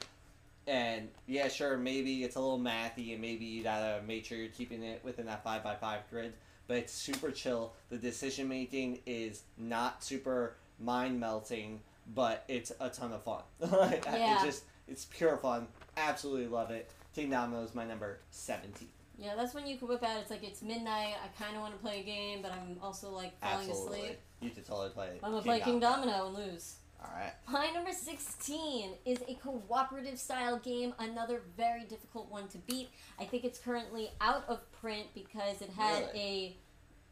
And 0.65 1.07
yeah, 1.27 1.47
sure, 1.47 1.77
maybe 1.77 2.23
it's 2.23 2.35
a 2.35 2.39
little 2.39 2.59
mathy, 2.59 3.13
and 3.13 3.21
maybe 3.21 3.45
you 3.45 3.63
gotta 3.63 4.01
make 4.05 4.25
sure 4.25 4.37
you're 4.37 4.49
keeping 4.49 4.83
it 4.83 5.01
within 5.03 5.25
that 5.27 5.43
five 5.43 5.63
by 5.63 5.75
five 5.75 6.01
grid. 6.09 6.33
But 6.67 6.77
it's 6.77 6.91
super 6.91 7.31
chill. 7.31 7.73
The 7.89 7.97
decision 7.97 8.49
making 8.49 8.99
is 9.05 9.43
not 9.57 10.03
super 10.03 10.57
mind 10.79 11.19
melting, 11.19 11.79
but 12.13 12.43
it's 12.49 12.73
a 12.81 12.89
ton 12.89 13.13
of 13.13 13.23
fun. 13.23 13.43
Yeah. 13.61 14.41
It 14.41 14.45
just 14.45 14.63
it's 14.87 15.05
pure 15.05 15.37
fun. 15.37 15.67
Absolutely 15.97 16.47
love 16.47 16.71
it. 16.71 16.89
Kingdomino 17.15 17.63
is 17.65 17.73
my 17.75 17.85
number 17.85 18.19
seventeen. 18.29 18.89
Yeah, 19.17 19.33
that's 19.35 19.55
when 19.55 19.65
you 19.65 19.77
can 19.77 19.87
whip 19.87 20.03
out. 20.03 20.19
It's 20.21 20.29
like 20.29 20.43
it's 20.43 20.61
midnight. 20.61 21.15
I 21.23 21.43
kind 21.43 21.55
of 21.55 21.61
want 21.63 21.73
to 21.73 21.79
play 21.79 22.01
a 22.01 22.03
game, 22.03 22.41
but 22.43 22.51
I'm 22.51 22.77
also 22.81 23.09
like 23.09 23.39
falling 23.41 23.67
Absolutely. 23.69 23.99
asleep. 24.01 24.19
You 24.41 24.49
could 24.51 24.65
totally 24.67 24.89
play 24.89 25.07
it. 25.07 25.19
I'm 25.23 25.31
gonna 25.31 25.41
play 25.43 25.59
Kingdomino 25.59 26.27
and 26.27 26.35
lose. 26.35 26.75
All 26.99 27.11
right. 27.15 27.33
My 27.47 27.69
number 27.71 27.91
16 27.91 28.91
is 29.05 29.19
a 29.27 29.35
cooperative 29.35 30.17
style 30.19 30.57
game, 30.57 30.93
another 30.97 31.41
very 31.55 31.83
difficult 31.83 32.29
one 32.31 32.47
to 32.49 32.57
beat. 32.59 32.89
I 33.19 33.25
think 33.25 33.43
it's 33.43 33.59
currently 33.59 34.09
out 34.19 34.45
of 34.47 34.71
print 34.71 35.05
because 35.13 35.61
it 35.61 35.69
had 35.69 36.09
a, 36.15 36.55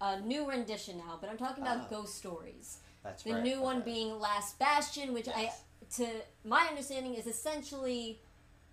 a 0.02 0.20
new 0.22 0.50
rendition 0.50 0.98
now, 0.98 1.18
but 1.22 1.30
I'm 1.30 1.38
talking 1.38 1.64
about 1.64 1.82
Ah. 1.82 1.88
Ghost 1.90 2.16
Stories. 2.16 2.78
That's 3.04 3.22
The 3.22 3.34
right. 3.34 3.44
The 3.44 3.50
new 3.50 3.62
one 3.62 3.82
being 3.82 4.20
Last 4.20 4.58
Bastion, 4.58 5.14
which 5.14 5.28
Yes. 5.28 5.62
I, 5.82 6.02
to 6.04 6.08
my 6.44 6.66
understanding, 6.68 7.14
is 7.14 7.28
essentially 7.28 8.20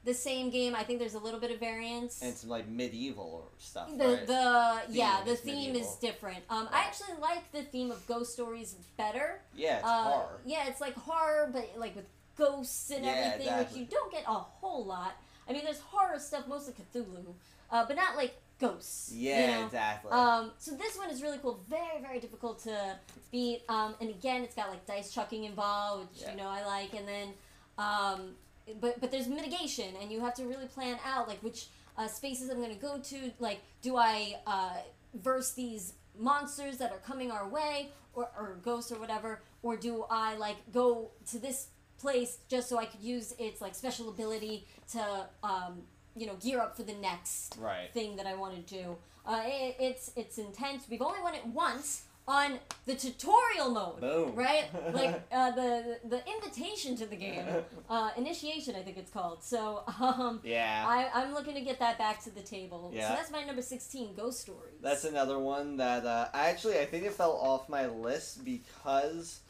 the 0.05 0.15
same 0.15 0.51
game. 0.51 0.75
I 0.75 0.83
think 0.85 0.99
there's 0.99 1.15
a 1.15 1.19
little 1.21 1.39
bit 1.41 1.51
of 1.51 1.61
variance. 1.61 2.21
and 2.23 2.35
some 2.37 2.51
like 2.51 2.69
medieval 2.69 3.31
or 3.45 3.49
stuff. 3.59 3.89
the 3.97 4.05
right? 4.05 4.27
the 4.27 4.83
yeah 4.91 5.17
Theme 5.19 5.25
the 5.27 5.33
is 5.33 5.41
theme 5.41 5.77
is 5.77 5.95
different. 5.97 6.43
Um, 6.51 6.69
I 6.73 6.81
actually 6.81 7.17
like 7.21 7.51
the 7.53 7.63
theme 7.63 7.91
of 7.91 8.05
Ghost 8.07 8.33
Stories 8.33 8.75
better. 8.97 9.41
yeah, 9.57 9.77
it's 9.79 9.87
Uh, 9.87 10.03
horror. 10.03 10.41
Yeah, 10.45 10.67
it's 10.69 10.81
like 10.81 10.95
horror, 10.95 11.51
but 11.53 11.69
like 11.77 11.95
with 11.97 12.07
ghosts 12.37 12.91
and 12.91 13.05
Yeah, 13.05 13.11
everything, 13.13 13.41
exactly. 13.53 13.81
which 13.81 13.91
you 13.91 13.97
don't 13.97 14.11
get 14.11 14.25
a 14.27 14.35
whole 14.35 14.85
lot. 14.85 15.13
I 15.49 15.53
mean, 15.53 15.65
there's 15.65 15.81
horror 15.81 16.19
stuff, 16.19 16.47
mostly 16.49 16.73
Cthulhu, 16.75 17.35
uh, 17.71 17.85
but 17.87 17.95
not 17.97 18.17
like 18.17 18.35
ghosts. 18.59 19.13
Yeah, 19.13 19.41
you 19.41 19.47
know? 19.61 19.67
exactly. 19.67 20.11
Um, 20.13 20.53
so 20.59 20.75
this 20.77 20.97
one 20.97 21.11
is 21.11 21.21
really 21.23 21.39
cool. 21.39 21.61
Very, 21.69 22.01
very 22.01 22.21
difficult 22.21 22.61
to 22.65 22.97
beat. 23.31 23.63
Um, 23.69 23.95
and 24.01 24.09
again, 24.11 24.43
it's 24.43 24.55
got 24.55 24.71
like 24.71 24.87
dice 24.87 25.13
chucking 25.13 25.45
involved, 25.45 26.09
which 26.13 26.23
Yeah. 26.23 26.31
you 26.33 26.37
know 26.39 26.49
I 26.49 26.65
like. 26.65 26.95
And 26.95 27.07
then, 27.07 27.35
um, 27.77 28.37
but 28.81 29.01
but 29.01 29.11
there's 29.11 29.29
mitigation, 29.29 29.95
and 30.01 30.11
you 30.11 30.21
have 30.21 30.35
to 30.35 30.45
really 30.45 30.67
plan 30.67 30.99
out 31.05 31.29
like 31.29 31.43
which 31.43 31.67
uh, 31.97 32.07
spaces 32.07 32.51
I'm 32.51 32.59
going 32.59 32.75
to 32.75 32.81
go 32.81 32.99
to. 32.99 33.33
Like, 33.39 33.61
do 33.81 33.97
I 33.97 34.37
uh, 34.47 34.77
verse 35.15 35.53
these 35.53 35.95
monsters 36.19 36.79
that 36.79 36.93
are 36.93 36.99
coming 36.99 37.31
our 37.31 37.49
way, 37.49 37.91
or 38.15 38.29
or 38.39 38.57
ghosts 38.63 38.93
or 38.93 38.99
whatever, 38.99 39.41
or 39.63 39.77
do 39.77 40.05
I 40.11 40.37
like 40.37 40.57
go 40.73 41.11
to 41.31 41.39
this 41.39 41.69
place 41.99 42.39
just 42.49 42.69
so 42.69 42.79
I 42.79 42.87
could 42.87 43.01
use 43.01 43.35
its 43.39 43.61
like 43.61 43.75
special 43.75 44.09
ability 44.09 44.67
to 44.93 45.27
um, 45.43 45.83
you 46.17 46.27
know 46.27 46.35
gear 46.35 46.61
up 46.61 46.77
for 46.77 46.83
the 46.83 46.95
next 46.95 47.57
right. 47.61 47.91
thing 47.93 48.17
that 48.17 48.27
I 48.27 48.35
want 48.35 48.55
to 48.67 48.75
do. 48.75 48.97
Uh, 49.25 49.43
it, 49.45 49.77
it's 49.79 50.13
it's 50.17 50.39
intense. 50.39 50.85
We've 50.91 51.03
only 51.03 51.23
won 51.23 51.35
it 51.35 51.47
once 51.47 52.05
on 52.27 52.59
the 52.87 52.95
tutorial 52.95 53.71
mode, 53.71 54.01
Boom. 54.01 54.35
right? 54.35 54.65
Like 54.95 55.23
uh, 55.33 55.51
the 55.53 55.99
the 56.09 56.23
invitation 56.33 56.97
to 56.97 57.07
the 57.07 57.17
game, 57.17 57.45
uh, 57.91 58.11
initiation, 58.17 58.77
I 58.77 58.83
think 58.83 58.97
it's 58.97 59.11
called. 59.11 59.43
So 59.43 59.83
um, 60.01 60.41
Yeah. 60.45 60.85
I, 60.87 61.11
I'm 61.13 61.35
looking 61.35 61.55
to 61.55 61.61
get 61.61 61.79
that 61.81 61.99
back 61.99 62.23
to 62.25 62.31
the 62.31 62.41
table. 62.43 62.91
Yeah. 62.95 63.09
So 63.09 63.15
that's 63.17 63.31
my 63.31 63.43
number 63.45 63.63
sixteen, 63.63 64.15
Ghost 64.15 64.41
Stories. 64.41 64.75
That's 64.81 65.05
another 65.05 65.39
one 65.39 65.77
that 65.79 66.07
uh, 66.07 66.29
actually 66.33 66.79
I 66.79 66.87
think 66.87 67.05
it 67.05 67.13
fell 67.13 67.33
off 67.33 67.69
my 67.69 67.87
list 67.87 68.45
because 68.45 69.41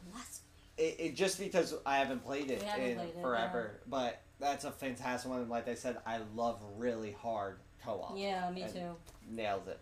it, 0.77 0.95
it 0.99 1.15
just 1.15 1.39
because 1.39 1.75
I 1.85 1.97
haven't 1.97 2.25
played 2.25 2.49
it 2.49 2.63
haven't 2.63 2.85
in 2.85 2.97
played 2.97 3.09
it, 3.09 3.21
forever. 3.21 3.81
But 3.87 4.21
that's 4.39 4.65
a 4.65 4.71
fantastic 4.71 5.29
one. 5.29 5.47
Like 5.47 5.67
I 5.67 5.75
said, 5.75 5.97
I 6.05 6.19
love 6.35 6.59
really 6.77 7.11
hard 7.11 7.57
co-op. 7.85 8.17
Yeah, 8.17 8.49
me 8.49 8.65
too. 8.73 8.95
Nails 9.29 9.67
it. 9.67 9.79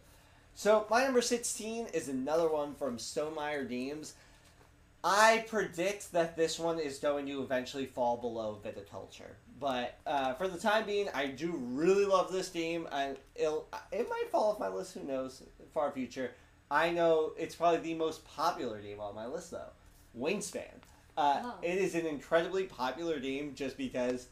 So 0.56 0.86
my 0.90 1.04
number 1.04 1.22
sixteen 1.22 1.88
is 1.88 2.08
another 2.08 2.48
one 2.48 2.76
from 2.76 2.98
Stonemaier 2.98 3.68
Games. 3.68 4.14
I 5.04 5.46
predict 5.48 6.12
that 6.12 6.36
this 6.38 6.60
one 6.60 6.78
is 6.78 7.00
going 7.00 7.26
to 7.26 7.42
eventually 7.42 7.88
fall 7.88 8.18
below 8.18 8.60
Viticulture. 8.64 9.32
But 9.60 9.98
uh, 10.06 10.34
for 10.36 10.48
the 10.48 10.60
time 10.60 10.86
being, 10.86 11.08
I 11.14 11.26
do 11.28 11.54
really 11.56 12.06
love 12.06 12.32
this 12.32 12.50
game, 12.50 12.88
and 12.92 13.18
it'll, 13.36 13.68
it 13.92 14.08
might 14.10 14.30
fall 14.32 14.52
off 14.52 14.60
my 14.60 14.68
list. 14.68 14.94
Who 14.94 15.04
knows? 15.04 15.42
Far 15.74 15.92
future. 15.92 16.32
I 16.70 16.92
know 16.92 17.34
it's 17.38 17.56
probably 17.56 17.80
the 17.80 17.96
most 17.96 18.24
popular 18.26 18.80
game 18.80 19.00
on 19.00 19.16
my 19.16 19.26
list, 19.26 19.50
though. 19.52 19.70
Wingspan. 20.18 20.70
Uh, 21.18 21.42
Oh. 21.44 21.56
It 21.64 21.78
is 21.80 21.96
an 21.96 22.06
incredibly 22.06 22.64
popular 22.66 23.20
game 23.20 23.54
just 23.56 23.78
because 23.78 24.28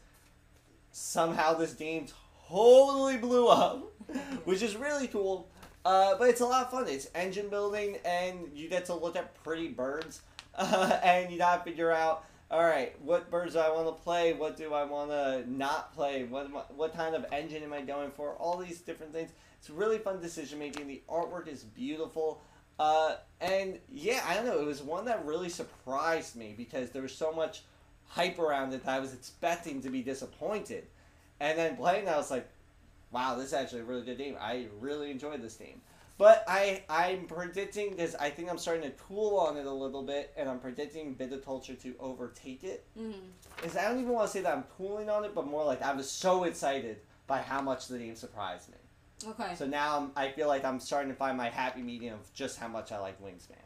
somehow 0.92 1.54
this 1.54 1.74
game 1.74 2.06
totally 2.48 3.16
blew 3.18 3.48
up, 3.48 3.92
which 4.44 4.62
is 4.62 4.76
really 4.76 5.08
cool. 5.08 5.48
Uh, 5.84 6.16
but 6.18 6.28
it's 6.28 6.40
a 6.40 6.46
lot 6.46 6.64
of 6.64 6.70
fun. 6.70 6.86
It's 6.88 7.08
engine 7.14 7.48
building, 7.48 7.98
and 8.04 8.50
you 8.54 8.68
get 8.68 8.84
to 8.86 8.94
look 8.94 9.16
at 9.16 9.42
pretty 9.42 9.68
birds, 9.68 10.22
uh, 10.54 10.98
and 11.02 11.32
you 11.32 11.38
gotta 11.38 11.62
figure 11.64 11.90
out, 11.90 12.24
all 12.50 12.64
right, 12.64 13.00
what 13.02 13.30
birds 13.30 13.54
do 13.54 13.60
I 13.60 13.70
want 13.70 13.86
to 13.86 14.02
play? 14.02 14.32
What 14.32 14.56
do 14.56 14.74
I 14.74 14.84
want 14.84 15.10
to 15.10 15.44
not 15.50 15.94
play? 15.94 16.24
What 16.24 16.74
what 16.76 16.94
kind 16.94 17.14
of 17.14 17.24
engine 17.32 17.62
am 17.62 17.72
I 17.72 17.80
going 17.82 18.10
for? 18.10 18.32
All 18.34 18.58
these 18.58 18.80
different 18.80 19.12
things. 19.12 19.30
It's 19.58 19.70
really 19.70 19.98
fun 19.98 20.20
decision 20.20 20.58
making. 20.58 20.86
The 20.88 21.02
artwork 21.08 21.46
is 21.46 21.62
beautiful. 21.62 22.42
Uh, 22.78 23.16
and 23.42 23.78
yeah, 23.90 24.24
I 24.26 24.34
don't 24.34 24.46
know. 24.46 24.58
It 24.58 24.64
was 24.64 24.82
one 24.82 25.04
that 25.04 25.24
really 25.24 25.50
surprised 25.50 26.34
me 26.34 26.54
because 26.56 26.90
there 26.90 27.02
was 27.02 27.14
so 27.14 27.30
much 27.30 27.62
hype 28.06 28.38
around 28.38 28.72
it 28.72 28.84
that 28.84 28.90
I 28.90 29.00
was 29.00 29.12
expecting 29.12 29.82
to 29.82 29.90
be 29.90 30.02
disappointed. 30.02 30.86
And 31.40 31.58
then 31.58 31.76
playing, 31.76 32.08
I 32.08 32.16
was 32.16 32.30
like, 32.30 32.48
wow, 33.10 33.34
this 33.34 33.48
is 33.48 33.52
actually 33.52 33.80
a 33.80 33.84
really 33.84 34.02
good 34.02 34.18
game. 34.18 34.36
I 34.40 34.66
really 34.80 35.10
enjoyed 35.10 35.42
this 35.42 35.56
game. 35.56 35.80
But 36.18 36.44
I, 36.46 36.84
I'm 36.90 37.24
predicting, 37.24 37.90
because 37.90 38.14
I 38.14 38.28
think 38.28 38.50
I'm 38.50 38.58
starting 38.58 38.82
to 38.82 38.90
cool 38.90 39.38
on 39.38 39.56
it 39.56 39.64
a 39.64 39.72
little 39.72 40.02
bit, 40.02 40.34
and 40.36 40.50
I'm 40.50 40.58
predicting 40.58 41.14
Viticulture 41.14 41.80
to 41.80 41.94
overtake 41.98 42.62
it. 42.62 42.84
Mm. 42.98 43.14
Is 43.64 43.74
I 43.74 43.88
don't 43.88 44.00
even 44.00 44.12
want 44.12 44.26
to 44.26 44.32
say 44.32 44.42
that 44.42 44.54
I'm 44.54 44.64
cooling 44.76 45.08
on 45.08 45.24
it, 45.24 45.34
but 45.34 45.46
more 45.46 45.64
like 45.64 45.80
I 45.80 45.94
was 45.94 46.10
so 46.10 46.44
excited 46.44 46.98
by 47.26 47.38
how 47.38 47.62
much 47.62 47.88
the 47.88 47.96
game 47.96 48.16
surprised 48.16 48.68
me. 48.68 48.76
Okay. 49.30 49.54
So 49.54 49.66
now 49.66 49.96
I'm, 49.96 50.12
I 50.14 50.30
feel 50.30 50.46
like 50.46 50.62
I'm 50.62 50.78
starting 50.78 51.10
to 51.10 51.16
find 51.16 51.38
my 51.38 51.48
happy 51.48 51.80
medium 51.80 52.14
of 52.14 52.34
just 52.34 52.58
how 52.58 52.68
much 52.68 52.92
I 52.92 52.98
like 52.98 53.18
Wingspan. 53.22 53.56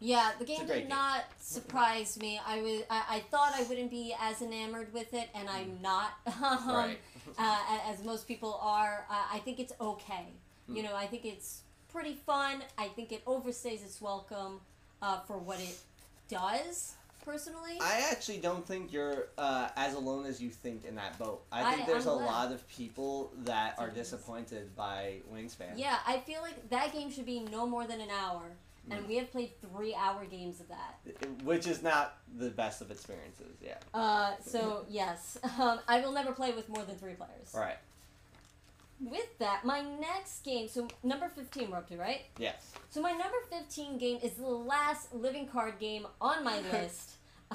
Yeah, 0.00 0.32
the 0.38 0.44
game 0.44 0.66
did 0.66 0.68
game. 0.68 0.88
not 0.88 1.24
surprise 1.40 2.18
me. 2.18 2.40
I 2.46 2.60
was 2.60 2.82
I, 2.88 3.02
I 3.08 3.20
thought 3.30 3.52
I 3.56 3.64
wouldn't 3.64 3.90
be 3.90 4.14
as 4.20 4.42
enamored 4.42 4.92
with 4.92 5.12
it, 5.12 5.28
and 5.34 5.48
I'm 5.48 5.80
not. 5.82 6.12
um, 6.42 6.68
Right. 6.68 6.98
uh, 7.38 7.78
as 7.86 8.04
most 8.04 8.26
people 8.28 8.58
are. 8.62 9.06
Uh, 9.10 9.24
I 9.32 9.38
think 9.40 9.58
it's 9.60 9.72
okay. 9.80 10.26
Hmm. 10.66 10.76
You 10.76 10.82
know, 10.84 10.94
I 10.94 11.06
think 11.06 11.24
it's 11.24 11.62
pretty 11.92 12.14
fun. 12.14 12.62
I 12.76 12.88
think 12.88 13.12
it 13.12 13.24
overstays 13.24 13.84
its 13.84 14.00
welcome 14.00 14.60
uh, 15.02 15.20
for 15.20 15.38
what 15.38 15.60
it 15.60 15.76
does. 16.28 16.94
Personally, 17.24 17.76
I 17.80 18.08
actually 18.10 18.38
don't 18.38 18.66
think 18.66 18.90
you're 18.90 19.28
uh, 19.36 19.68
as 19.76 19.94
alone 19.94 20.24
as 20.24 20.40
you 20.40 20.48
think 20.48 20.86
in 20.86 20.94
that 20.94 21.18
boat. 21.18 21.42
I 21.52 21.62
I- 21.62 21.74
think 21.74 21.86
there's 21.86 22.06
I'm 22.06 22.14
a 22.14 22.16
glad. 22.18 22.26
lot 22.26 22.52
of 22.52 22.66
people 22.68 23.32
that 23.44 23.74
are 23.78 23.90
disappointed 23.90 24.74
by 24.74 25.16
Wingspan. 25.30 25.72
yeah, 25.76 25.98
I 26.06 26.20
feel 26.20 26.40
like 26.40 26.70
that 26.70 26.92
game 26.94 27.10
should 27.10 27.26
be 27.26 27.40
no 27.40 27.66
more 27.66 27.86
than 27.86 28.00
an 28.00 28.08
hour, 28.10 28.44
and 28.90 29.00
Hmm. 29.02 29.08
we 29.08 29.16
have 29.16 29.30
played 29.30 29.52
three-hour 29.60 30.24
games 30.26 30.60
of 30.60 30.68
that. 30.68 30.98
Which 31.44 31.66
is 31.66 31.82
not 31.82 32.18
the 32.36 32.50
best 32.50 32.80
of 32.80 32.90
experiences, 32.90 33.56
yeah. 33.60 33.78
Uh, 33.94 34.32
so 34.44 34.84
yes, 34.88 35.38
um, 35.58 35.80
I 35.88 36.00
will 36.00 36.12
never 36.12 36.32
play 36.32 36.52
with 36.52 36.68
more 36.68 36.84
than 36.84 36.96
three 36.96 37.14
players. 37.14 37.52
Right. 37.54 37.78
With 39.00 39.38
that, 39.38 39.64
my 39.64 39.80
next 39.82 40.42
game. 40.44 40.66
So 40.68 40.88
number 41.04 41.28
fifteen, 41.28 41.70
we're 41.70 41.76
up 41.76 41.88
to 41.88 41.96
right. 41.96 42.22
Yes. 42.36 42.72
So 42.90 43.00
my 43.00 43.12
number 43.12 43.36
fifteen 43.48 43.96
game 43.96 44.18
is 44.24 44.32
the 44.34 44.42
last 44.48 45.14
living 45.14 45.46
card 45.46 45.78
game 45.78 46.04
on 46.20 46.42
my 46.42 46.60
list, 46.72 47.12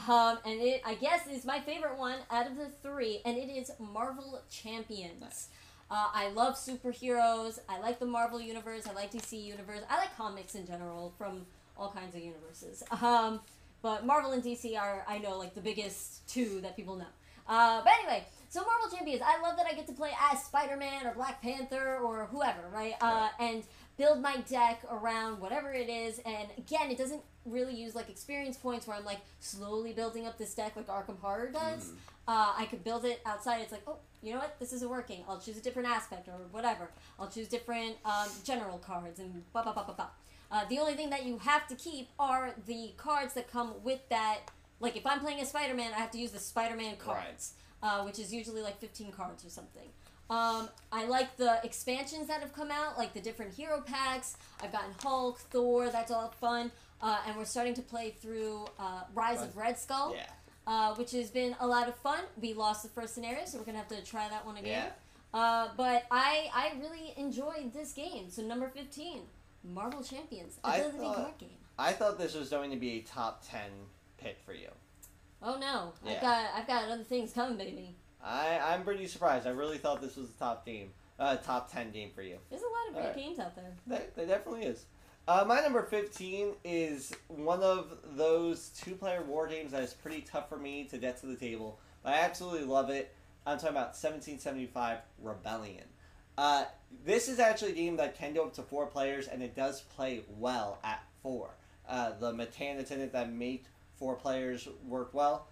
um, 0.07 0.37
and 0.45 0.61
it 0.61 0.81
I 0.85 0.93
guess 0.95 1.27
is 1.27 1.43
my 1.43 1.59
favorite 1.59 1.97
one 1.97 2.19
out 2.31 2.47
of 2.47 2.55
the 2.55 2.69
three, 2.81 3.21
and 3.25 3.37
it 3.37 3.49
is 3.49 3.71
Marvel 3.77 4.41
Champions. 4.49 5.19
Nice. 5.19 5.49
Uh, 5.93 6.07
I 6.11 6.29
love 6.29 6.55
superheroes. 6.55 7.59
I 7.69 7.79
like 7.79 7.99
the 7.99 8.07
Marvel 8.07 8.41
universe. 8.41 8.87
I 8.89 8.93
like 8.93 9.11
DC 9.11 9.43
universe. 9.43 9.81
I 9.87 9.97
like 9.97 10.17
comics 10.17 10.55
in 10.55 10.65
general 10.65 11.13
from 11.19 11.45
all 11.77 11.91
kinds 11.91 12.15
of 12.15 12.21
universes. 12.21 12.83
Um, 13.03 13.41
but 13.83 14.05
Marvel 14.05 14.31
and 14.31 14.41
DC 14.41 14.79
are 14.79 15.05
I 15.07 15.17
know 15.17 15.37
like 15.37 15.53
the 15.53 15.61
biggest 15.61 16.27
two 16.27 16.61
that 16.61 16.75
people 16.75 16.95
know. 16.95 17.11
Uh, 17.47 17.81
but 17.83 17.91
anyway, 17.99 18.23
so 18.49 18.63
Marvel 18.63 18.89
Champions, 18.95 19.21
I 19.23 19.41
love 19.41 19.57
that 19.57 19.65
I 19.69 19.73
get 19.73 19.85
to 19.87 19.93
play 19.93 20.11
as 20.31 20.41
Spider 20.43 20.77
Man 20.77 21.05
or 21.05 21.13
Black 21.13 21.41
Panther 21.41 21.97
or 21.97 22.25
whoever, 22.31 22.61
right? 22.73 22.93
Uh, 23.01 23.27
and 23.39 23.63
build 23.97 24.21
my 24.21 24.37
deck 24.49 24.81
around 24.89 25.41
whatever 25.41 25.73
it 25.73 25.89
is. 25.89 26.19
And 26.25 26.47
again, 26.57 26.89
it 26.89 26.97
doesn't 26.97 27.21
really 27.45 27.75
use 27.75 27.93
like 27.93 28.09
experience 28.09 28.55
points 28.57 28.87
where 28.87 28.95
I'm 28.97 29.05
like 29.05 29.19
slowly 29.41 29.91
building 29.91 30.25
up 30.25 30.37
this 30.37 30.55
deck 30.55 30.75
like 30.77 30.87
Arkham 30.87 31.19
Horror 31.19 31.51
does. 31.51 31.89
Mhm. 31.89 31.95
Uh, 32.25 32.53
I 32.57 32.65
could 32.69 32.83
build 32.85 33.03
it 33.03 33.21
outside. 33.25 33.61
It's 33.61 33.71
like, 33.73 33.83
oh, 33.85 33.97
you 34.23 34.33
know 34.33 34.39
what? 34.39 34.57
This 34.59 34.71
isn't 34.73 34.89
working. 34.89 35.23
I'll 35.27 35.39
choose 35.39 35.57
a 35.57 35.61
different 35.61 35.89
aspect 35.89 36.27
or 36.27 36.33
whatever. 36.51 36.89
I'll 37.19 37.27
choose 37.29 37.47
different 37.47 37.97
um, 38.05 38.29
general 38.43 38.77
cards 38.77 39.19
and 39.19 39.43
blah 39.51 39.63
blah 39.63 39.73
blah 39.73 39.83
blah 39.83 39.95
blah. 39.95 40.07
Uh, 40.51 40.65
the 40.69 40.79
only 40.79 40.93
thing 40.93 41.09
that 41.09 41.25
you 41.25 41.39
have 41.39 41.67
to 41.67 41.75
keep 41.75 42.09
are 42.19 42.53
the 42.67 42.91
cards 42.97 43.33
that 43.33 43.51
come 43.51 43.73
with 43.83 44.07
that. 44.09 44.39
Like 44.79 44.95
if 44.95 45.05
I'm 45.05 45.19
playing 45.19 45.39
a 45.41 45.45
Spider-Man, 45.45 45.91
I 45.95 45.99
have 45.99 46.11
to 46.11 46.17
use 46.19 46.31
the 46.31 46.39
Spider-Man 46.39 46.95
cards, 46.97 47.53
uh, 47.81 48.01
which 48.03 48.19
is 48.19 48.33
usually 48.33 48.61
like 48.61 48.79
15 48.79 49.11
cards 49.11 49.45
or 49.45 49.49
something. 49.49 49.89
Um, 50.29 50.69
I 50.91 51.05
like 51.05 51.35
the 51.37 51.59
expansions 51.63 52.27
that 52.27 52.41
have 52.41 52.53
come 52.53 52.71
out, 52.71 52.97
like 52.97 53.13
the 53.13 53.19
different 53.21 53.53
hero 53.53 53.81
packs. 53.81 54.37
I've 54.61 54.71
gotten 54.71 54.91
Hulk, 55.01 55.39
Thor. 55.39 55.89
That's 55.89 56.11
all 56.11 56.29
fun. 56.39 56.71
Uh, 57.01 57.17
and 57.27 57.35
we're 57.35 57.45
starting 57.45 57.73
to 57.73 57.81
play 57.81 58.15
through 58.21 58.65
uh, 58.79 59.01
Rise 59.13 59.41
of 59.41 59.57
Red 59.57 59.77
Skull 59.77 60.13
Yeah. 60.15 60.23
Uh, 60.67 60.93
which 60.95 61.11
has 61.11 61.29
been 61.29 61.55
a 61.59 61.67
lot 61.67 61.87
of 61.87 61.95
fun. 61.95 62.19
We 62.41 62.53
lost 62.53 62.83
the 62.83 62.89
first 62.89 63.13
scenario, 63.15 63.45
so 63.45 63.57
we're 63.57 63.65
gonna 63.65 63.77
have 63.79 63.87
to 63.89 64.01
try 64.03 64.29
that 64.29 64.45
one 64.45 64.57
again. 64.57 64.87
Yeah. 65.33 65.39
Uh, 65.39 65.69
but 65.75 66.03
I 66.11 66.49
I 66.53 66.73
really 66.79 67.13
enjoyed 67.17 67.73
this 67.73 67.91
game. 67.93 68.29
So 68.29 68.41
number 68.43 68.67
fifteen, 68.69 69.21
Marvel 69.63 70.03
Champions, 70.03 70.57
ability 70.63 70.97
thought- 70.99 71.15
card 71.15 71.37
game. 71.39 71.49
I 71.79 71.91
thought 71.91 72.19
this 72.19 72.35
was 72.35 72.49
going 72.49 72.69
to 72.69 72.77
be 72.77 72.99
a 72.99 73.01
top 73.01 73.43
10 73.49 73.61
pick 74.17 74.37
for 74.45 74.53
you. 74.53 74.69
Oh 75.41 75.57
no, 75.57 75.91
Yeah. 76.05 76.13
I've 76.17 76.21
got 76.21 76.45
I've 76.55 76.67
got 76.67 76.91
other 76.91 77.03
things 77.03 77.33
coming, 77.33 77.57
baby. 77.57 77.95
I, 78.23 78.59
I'm 78.59 78.83
pretty 78.83 79.07
surprised. 79.07 79.47
I 79.47 79.49
really 79.49 79.79
thought 79.79 79.99
this 79.99 80.15
was 80.15 80.29
a 80.29 80.33
top 80.39 80.67
game, 80.67 80.91
uh, 81.19 81.35
top 81.37 81.71
10 81.73 81.89
game 81.91 82.11
for 82.13 82.21
you. 82.21 82.37
There's 82.51 82.61
a 82.61 82.65
lot 82.65 82.87
of 82.89 82.93
great 82.93 83.01
Alright. 83.07 83.15
games 83.17 83.39
out 83.39 83.55
there. 83.55 83.71
There, 83.87 84.03
there 84.15 84.27
definitely 84.27 84.65
is. 84.67 84.85
Uh, 85.25 85.45
my 85.47 85.61
number 85.61 85.81
15 85.81 86.53
is 86.65 87.13
one 87.29 87.61
of 87.61 87.97
those 88.15 88.69
two 88.69 88.95
player 88.95 89.23
war 89.23 89.47
games 89.47 89.71
that 89.71 89.81
is 89.81 89.93
pretty 89.93 90.21
tough 90.21 90.49
for 90.49 90.57
me 90.57 90.83
to 90.85 90.97
get 90.97 91.17
to 91.21 91.27
the 91.27 91.35
table. 91.35 91.79
But 92.03 92.13
I 92.13 92.19
absolutely 92.19 92.67
love 92.67 92.89
it. 92.89 93.15
I'm 93.45 93.57
talking 93.57 93.69
about 93.69 93.95
1775 93.95 94.97
Rebellion. 95.21 95.85
Uh, 96.37 96.65
this 97.05 97.29
is 97.29 97.39
actually 97.39 97.71
a 97.71 97.75
game 97.75 97.97
that 97.97 98.17
can 98.17 98.33
go 98.33 98.45
up 98.45 98.53
to 98.55 98.63
four 98.63 98.85
players, 98.85 99.27
and 99.27 99.41
it 99.41 99.55
does 99.55 99.81
play 99.81 100.23
well 100.37 100.79
at 100.83 101.01
four. 101.21 101.51
Uh, 101.87 102.11
the 102.19 102.33
mechanics 102.33 102.91
in 102.91 102.99
it 102.99 103.13
that 103.13 103.31
make 103.31 103.65
four 103.95 104.15
players 104.15 104.67
work 104.87 105.13
well, 105.13 105.47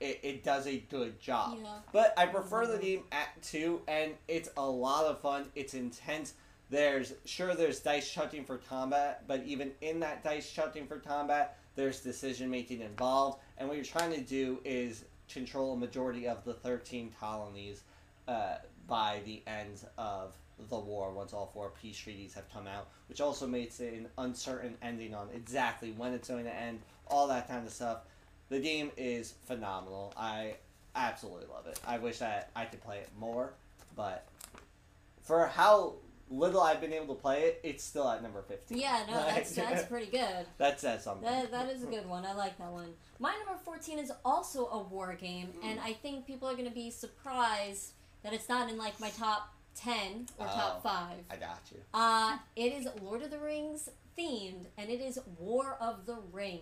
it, 0.00 0.20
it 0.22 0.44
does 0.44 0.66
a 0.66 0.78
good 0.78 1.20
job. 1.20 1.58
Yeah. 1.62 1.70
But 1.92 2.14
I 2.16 2.26
prefer 2.26 2.66
the 2.66 2.78
game 2.78 3.04
at 3.10 3.42
two, 3.42 3.82
and 3.88 4.12
it's 4.28 4.48
a 4.56 4.68
lot 4.68 5.06
of 5.06 5.20
fun. 5.20 5.46
It's 5.54 5.74
intense. 5.74 6.34
There's 6.72 7.12
sure 7.26 7.54
there's 7.54 7.80
dice 7.80 8.10
chucking 8.10 8.46
for 8.46 8.56
combat, 8.56 9.24
but 9.28 9.44
even 9.44 9.72
in 9.82 10.00
that 10.00 10.24
dice 10.24 10.50
chucking 10.50 10.86
for 10.86 10.96
combat, 10.96 11.58
there's 11.76 12.00
decision 12.00 12.50
making 12.50 12.80
involved, 12.80 13.40
and 13.58 13.68
what 13.68 13.76
you're 13.76 13.84
trying 13.84 14.10
to 14.12 14.22
do 14.22 14.58
is 14.64 15.04
control 15.30 15.74
a 15.74 15.76
majority 15.76 16.26
of 16.26 16.42
the 16.44 16.54
13 16.54 17.12
colonies 17.20 17.82
uh, 18.26 18.54
by 18.88 19.20
the 19.26 19.42
end 19.46 19.84
of 19.98 20.34
the 20.70 20.78
war 20.78 21.12
once 21.12 21.34
all 21.34 21.50
four 21.52 21.72
peace 21.82 21.98
treaties 21.98 22.32
have 22.32 22.50
come 22.50 22.66
out, 22.66 22.88
which 23.10 23.20
also 23.20 23.46
makes 23.46 23.78
it 23.78 23.92
an 23.92 24.08
uncertain 24.16 24.74
ending 24.80 25.14
on 25.14 25.28
exactly 25.34 25.92
when 25.92 26.14
it's 26.14 26.28
going 26.28 26.44
to 26.44 26.54
end, 26.54 26.80
all 27.06 27.28
that 27.28 27.48
kind 27.48 27.66
of 27.66 27.72
stuff. 27.72 27.98
The 28.48 28.60
game 28.60 28.90
is 28.96 29.34
phenomenal. 29.44 30.14
I 30.16 30.54
absolutely 30.96 31.48
love 31.52 31.66
it. 31.66 31.78
I 31.86 31.98
wish 31.98 32.18
that 32.20 32.48
I 32.56 32.64
could 32.64 32.82
play 32.82 32.98
it 32.98 33.10
more, 33.18 33.52
but 33.94 34.26
for 35.22 35.46
how 35.46 35.94
little 36.32 36.60
I've 36.60 36.80
been 36.80 36.92
able 36.92 37.14
to 37.14 37.20
play 37.20 37.42
it, 37.42 37.60
it's 37.62 37.84
still 37.84 38.08
at 38.08 38.22
number 38.22 38.42
15. 38.42 38.78
Yeah, 38.78 39.02
no, 39.08 39.14
that's 39.26 39.54
that's 39.54 39.84
pretty 39.84 40.10
good. 40.10 40.46
that 40.58 40.80
says 40.80 41.04
something. 41.04 41.24
That, 41.28 41.50
that 41.50 41.68
is 41.68 41.82
a 41.82 41.86
good 41.86 42.08
one. 42.08 42.24
I 42.24 42.32
like 42.34 42.58
that 42.58 42.70
one. 42.72 42.88
My 43.18 43.32
number 43.44 43.60
14 43.64 43.98
is 43.98 44.10
also 44.24 44.66
a 44.68 44.82
war 44.82 45.14
game, 45.20 45.48
and 45.62 45.78
I 45.80 45.92
think 45.92 46.26
people 46.26 46.48
are 46.48 46.54
going 46.54 46.68
to 46.68 46.74
be 46.74 46.90
surprised 46.90 47.92
that 48.22 48.32
it's 48.32 48.48
not 48.48 48.70
in 48.70 48.78
like 48.78 48.98
my 49.00 49.10
top 49.10 49.52
10 49.76 50.26
or 50.38 50.46
top 50.46 50.82
Oh. 50.84 50.88
5. 50.88 51.16
I 51.30 51.36
got 51.36 51.60
you. 51.70 51.78
Uh, 51.94 52.38
it 52.56 52.72
is 52.72 52.88
Lord 53.02 53.22
of 53.22 53.30
the 53.30 53.38
Rings 53.38 53.88
themed, 54.18 54.66
and 54.76 54.90
it 54.90 55.00
is 55.00 55.18
War 55.38 55.76
of 55.80 56.06
the 56.06 56.18
Ring. 56.32 56.60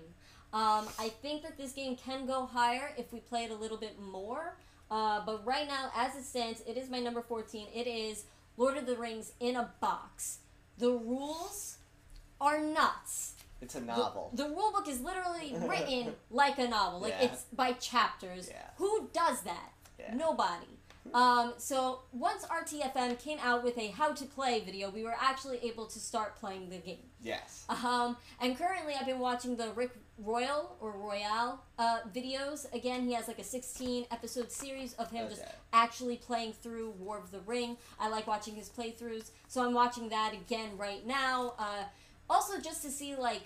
Um, 0.53 0.87
I 0.99 1.11
think 1.23 1.43
that 1.43 1.57
this 1.57 1.73
game 1.73 1.97
can 1.97 2.27
go 2.27 2.45
higher 2.45 2.93
if 2.99 3.13
we 3.13 3.21
play 3.21 3.45
it 3.45 3.51
a 3.51 3.55
little 3.55 3.77
bit 3.77 4.01
more. 4.01 4.57
Uh, 4.91 5.21
but 5.25 5.47
right 5.47 5.69
now, 5.69 5.91
as 5.95 6.17
it 6.17 6.25
stands, 6.25 6.63
it 6.67 6.77
is 6.77 6.91
my 6.91 6.99
number 6.99 7.23
14. 7.23 7.69
It 7.73 7.87
is 7.87 8.25
Lord 8.61 8.77
of 8.77 8.85
the 8.85 8.95
Rings 8.97 9.33
in 9.41 9.57
a 9.57 9.71
box. 9.81 10.41
The 10.77 10.91
rules 10.91 11.79
are 12.43 12.61
nuts. 12.61 13.33
It's 13.63 13.75
a 13.75 13.81
The- 13.81 13.87
novel. 13.87 14.31
The, 14.35 14.49
rule 14.51 14.71
book 14.71 14.87
is 14.87 15.01
literally 15.01 15.55
written 15.67 16.15
like 16.31 16.59
a 16.59 16.69
novel. 16.69 17.01
Like 17.01 17.15
Yeah. 17.19 17.33
it's 17.33 17.45
by 17.55 17.73
chapters. 17.73 18.49
Yeah. 18.51 18.69
Who 18.77 19.09
does 19.15 19.41
that? 19.43 19.73
Yeah. 19.99 20.15
Nobody. 20.15 20.67
Um, 21.15 21.55
so 21.57 22.01
once 22.13 22.45
RTFM 22.45 23.19
came 23.19 23.39
out 23.41 23.65
with 23.65 23.79
a 23.79 23.89
how 23.89 24.13
to 24.13 24.25
play 24.27 24.61
video, 24.61 24.91
we 24.91 25.03
were 25.05 25.17
actually 25.19 25.59
able 25.65 25.87
to 25.87 25.99
start 25.99 26.37
playing 26.37 26.69
the 26.69 26.77
game. 26.79 27.09
Yes. 27.23 27.65
Um, 27.69 28.17
and 28.41 28.57
currently, 28.57 28.95
I've 28.99 29.07
been 29.07 29.19
watching 29.19 29.57
the 29.57 29.71
Rick 29.75 29.91
Royal 30.19 30.77
or 30.81 30.93
Royale 30.93 31.63
uh, 31.79 31.99
videos. 32.15 32.73
Again, 32.75 33.07
he 33.07 33.13
has 33.15 33.27
like 33.29 33.39
a 33.39 33.45
16 33.45 34.07
episode 34.11 34.51
series 34.53 34.93
of 34.95 35.11
him 35.11 35.29
just 35.29 35.43
actually 35.73 36.17
playing 36.17 36.53
through 36.53 36.91
War 36.99 37.19
of 37.19 37.31
the 37.31 37.41
Ring. 37.41 37.77
I 37.99 38.09
like 38.09 38.27
watching 38.27 38.55
his 38.55 38.69
playthroughs, 38.69 39.31
so 39.49 39.65
I'm 39.65 39.73
watching 39.75 40.09
that 40.11 40.33
again 40.35 40.77
right 40.77 41.07
now. 41.07 41.55
Uh, 41.59 41.85
also, 42.29 42.61
just 42.61 42.83
to 42.83 42.91
see 42.91 43.15
like. 43.17 43.43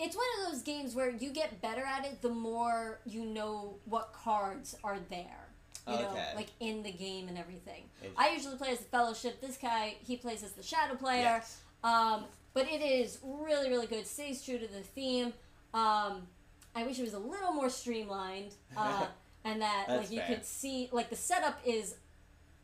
It's 0.00 0.14
one 0.14 0.26
of 0.46 0.52
those 0.52 0.62
games 0.62 0.94
where 0.94 1.10
you 1.10 1.30
get 1.30 1.60
better 1.60 1.82
at 1.84 2.04
it 2.06 2.22
the 2.22 2.28
more 2.28 3.00
you 3.04 3.24
know 3.24 3.78
what 3.84 4.12
cards 4.12 4.76
are 4.84 4.98
there. 5.10 5.48
You 5.88 5.94
know, 5.94 6.10
Okay. 6.10 6.32
like 6.36 6.48
in 6.60 6.82
the 6.82 6.92
game 6.92 7.28
and 7.28 7.38
everything. 7.38 7.84
I 8.16 8.28
usually 8.30 8.56
play 8.56 8.70
as 8.72 8.78
the 8.78 8.84
Fellowship. 8.84 9.40
This 9.40 9.56
guy, 9.56 9.94
he 10.06 10.16
plays 10.16 10.42
as 10.42 10.52
the 10.52 10.62
Shadow 10.62 10.94
player. 10.94 11.22
Yes. 11.22 11.62
Um, 11.84 12.24
but 12.54 12.66
it 12.68 12.82
is 12.82 13.18
really, 13.22 13.68
really 13.68 13.86
good. 13.86 14.06
Stays 14.06 14.42
true 14.42 14.58
to 14.58 14.66
the 14.66 14.80
theme. 14.80 15.32
Um, 15.74 16.26
I 16.74 16.84
wish 16.84 16.98
it 16.98 17.02
was 17.02 17.14
a 17.14 17.18
little 17.18 17.52
more 17.52 17.70
streamlined, 17.70 18.54
uh, 18.76 19.06
and 19.44 19.62
that 19.62 19.86
like 19.88 20.10
you 20.10 20.18
fair. 20.18 20.28
could 20.28 20.44
see 20.44 20.88
like 20.92 21.10
the 21.10 21.16
setup 21.16 21.60
is 21.64 21.96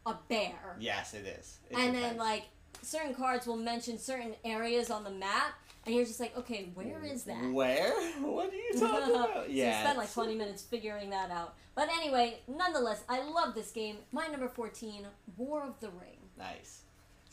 a 0.06 0.14
bear, 0.28 0.76
Yes, 0.78 1.14
it 1.14 1.26
is. 1.26 1.59
It's 1.71 1.78
and 1.78 1.94
then 1.94 2.16
like 2.16 2.44
certain 2.83 3.14
cards 3.14 3.47
will 3.47 3.56
mention 3.56 3.99
certain 3.99 4.34
areas 4.45 4.91
on 4.91 5.04
the 5.04 5.10
map, 5.10 5.54
and 5.86 5.95
you're 5.95 6.04
just 6.04 6.21
like, 6.21 6.36
okay, 6.36 6.71
where 6.75 7.04
is 7.04 7.25
that? 7.25 7.52
Where? 7.52 7.93
What 8.21 8.52
are 8.52 8.56
you 8.56 8.73
talking 8.78 9.15
about? 9.15 9.34
so 9.34 9.45
yeah. 9.49 9.78
you 9.78 9.84
spend 9.84 9.99
like 9.99 10.12
20 10.12 10.34
minutes 10.34 10.62
figuring 10.62 11.10
that 11.10 11.30
out. 11.30 11.54
But 11.75 11.89
anyway, 11.89 12.41
nonetheless, 12.49 13.02
I 13.08 13.23
love 13.23 13.54
this 13.54 13.71
game. 13.71 13.97
My 14.12 14.26
number 14.28 14.49
14, 14.49 15.06
War 15.36 15.62
of 15.62 15.80
the 15.80 15.89
Ring. 15.89 16.19
Nice. 16.39 16.82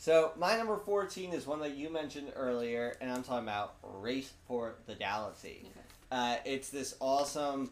So 0.02 0.32
my 0.36 0.56
number 0.56 0.76
fourteen 0.78 1.32
is 1.32 1.46
one 1.46 1.60
that 1.60 1.76
you 1.76 1.88
mentioned 1.88 2.32
earlier, 2.34 2.96
and 3.00 3.08
I'm 3.08 3.22
talking 3.22 3.44
about 3.44 3.76
Race 3.84 4.32
for 4.48 4.74
the 4.86 4.96
Galaxy. 4.96 5.60
Okay. 5.62 5.80
Uh, 6.10 6.36
it's 6.44 6.70
this 6.70 6.96
awesome 6.98 7.70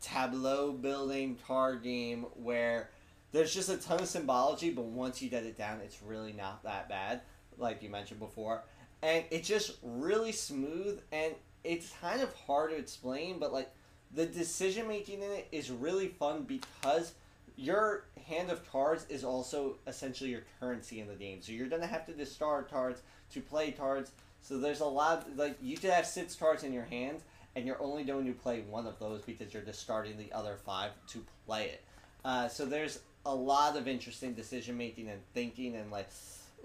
tableau 0.00 0.72
building 0.72 1.38
card 1.46 1.84
game 1.84 2.26
where 2.34 2.90
there's 3.30 3.54
just 3.54 3.68
a 3.68 3.76
ton 3.76 4.00
of 4.00 4.08
symbology, 4.08 4.70
but 4.70 4.86
once 4.86 5.22
you 5.22 5.30
get 5.30 5.44
it 5.44 5.56
down, 5.56 5.78
it's 5.78 6.02
really 6.02 6.32
not 6.32 6.64
that 6.64 6.88
bad, 6.88 7.20
like 7.58 7.80
you 7.80 7.88
mentioned 7.88 8.18
before. 8.18 8.64
And 9.00 9.22
it's 9.30 9.46
just 9.46 9.76
really 9.80 10.32
smooth, 10.32 11.00
and 11.12 11.32
it's 11.62 11.92
kind 12.00 12.20
of 12.20 12.34
hard 12.34 12.70
to 12.70 12.76
explain, 12.76 13.38
but 13.38 13.52
like 13.52 13.70
the 14.12 14.26
decision 14.26 14.88
making 14.88 15.22
in 15.22 15.30
it 15.30 15.46
is 15.52 15.70
really 15.70 16.08
fun 16.08 16.42
because 16.42 17.12
your 17.54 18.06
hand 18.28 18.50
of 18.50 18.70
cards 18.70 19.06
is 19.08 19.24
also 19.24 19.76
essentially 19.86 20.30
your 20.30 20.42
currency 20.60 21.00
in 21.00 21.08
the 21.08 21.14
game. 21.14 21.40
So 21.42 21.52
you're 21.52 21.68
gonna 21.68 21.86
have 21.86 22.06
to 22.06 22.12
discard 22.12 22.68
cards 22.68 23.02
to 23.32 23.40
play 23.40 23.72
cards. 23.72 24.12
So 24.40 24.58
there's 24.58 24.80
a 24.80 24.86
lot 24.86 25.36
like 25.36 25.56
you 25.60 25.76
could 25.76 25.90
have 25.90 26.06
six 26.06 26.34
cards 26.34 26.62
in 26.62 26.72
your 26.72 26.84
hand, 26.84 27.20
and 27.56 27.66
you're 27.66 27.82
only 27.82 28.04
going 28.04 28.26
to 28.26 28.32
play 28.32 28.60
one 28.68 28.86
of 28.86 28.98
those 28.98 29.22
because 29.22 29.52
you're 29.52 29.62
discarding 29.62 30.16
the 30.16 30.32
other 30.32 30.56
five 30.64 30.92
to 31.08 31.24
play 31.46 31.64
it. 31.66 31.84
Uh, 32.24 32.48
so 32.48 32.64
there's 32.64 33.00
a 33.26 33.34
lot 33.34 33.76
of 33.76 33.88
interesting 33.88 34.32
decision 34.32 34.76
making 34.76 35.08
and 35.08 35.20
thinking 35.34 35.74
and 35.76 35.90
like, 35.90 36.08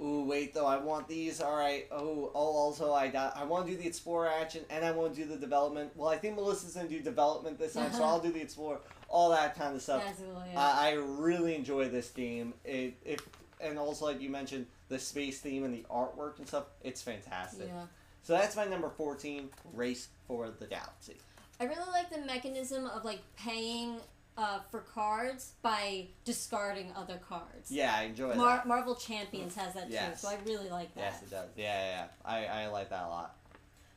ooh 0.01 0.23
wait 0.23 0.53
though 0.53 0.65
I 0.65 0.77
want 0.77 1.07
these. 1.07 1.41
All 1.41 1.57
right. 1.57 1.87
Oh 1.91 2.31
oh 2.33 2.55
also 2.57 2.93
I 2.93 3.07
got 3.07 3.35
I 3.35 3.43
want 3.43 3.65
to 3.65 3.71
do 3.71 3.77
the 3.77 3.87
explorer 3.87 4.29
action 4.29 4.63
and 4.69 4.85
I 4.85 4.91
want 4.91 5.15
to 5.15 5.21
do 5.21 5.27
the 5.27 5.37
development. 5.37 5.91
Well 5.95 6.09
I 6.09 6.17
think 6.17 6.35
Melissa's 6.35 6.75
gonna 6.75 6.87
do 6.87 6.99
development 6.99 7.57
this 7.57 7.73
time, 7.73 7.91
so 7.91 8.03
I'll 8.03 8.19
do 8.19 8.31
the 8.31 8.41
explorer. 8.41 8.79
All 9.13 9.29
that 9.29 9.55
kind 9.55 9.75
of 9.75 9.81
stuff. 9.83 10.03
Absolutely. 10.07 10.55
I, 10.57 10.89
I 10.89 10.91
really 10.93 11.53
enjoy 11.53 11.87
this 11.87 12.09
game. 12.09 12.55
It, 12.65 12.95
it 13.05 13.21
and 13.61 13.77
also 13.77 14.05
like 14.05 14.19
you 14.19 14.29
mentioned 14.31 14.65
the 14.89 14.97
space 14.97 15.39
theme 15.39 15.63
and 15.63 15.71
the 15.73 15.85
artwork 15.89 16.39
and 16.39 16.47
stuff. 16.47 16.63
It's 16.83 17.03
fantastic. 17.03 17.67
yeah. 17.67 17.83
So 18.23 18.33
that's 18.33 18.55
my 18.55 18.65
number 18.65 18.89
fourteen. 18.89 19.49
Race 19.73 20.07
for 20.27 20.49
the 20.49 20.65
Galaxy. 20.65 21.17
I 21.59 21.65
really 21.65 21.91
like 21.91 22.09
the 22.09 22.25
mechanism 22.25 22.87
of 22.87 23.05
like 23.05 23.21
paying 23.37 23.97
uh, 24.35 24.61
for 24.71 24.79
cards 24.79 25.51
by 25.61 26.07
discarding 26.25 26.91
other 26.95 27.19
cards. 27.29 27.69
Yeah, 27.69 27.93
I 27.95 28.03
enjoy 28.05 28.33
Mar- 28.33 28.57
that. 28.57 28.67
Marvel 28.67 28.95
Champions 28.95 29.55
has 29.55 29.75
that 29.75 29.91
too, 29.91 30.17
so 30.17 30.27
I 30.29 30.37
really 30.45 30.69
like 30.69 30.93
that. 30.95 31.01
Yes, 31.01 31.21
it 31.21 31.29
does. 31.29 31.49
Yeah, 31.55 31.65
yeah, 31.65 31.89
yeah. 31.91 32.05
I, 32.25 32.63
I 32.63 32.67
like 32.69 32.89
that 32.89 33.03
a 33.03 33.09
lot. 33.09 33.35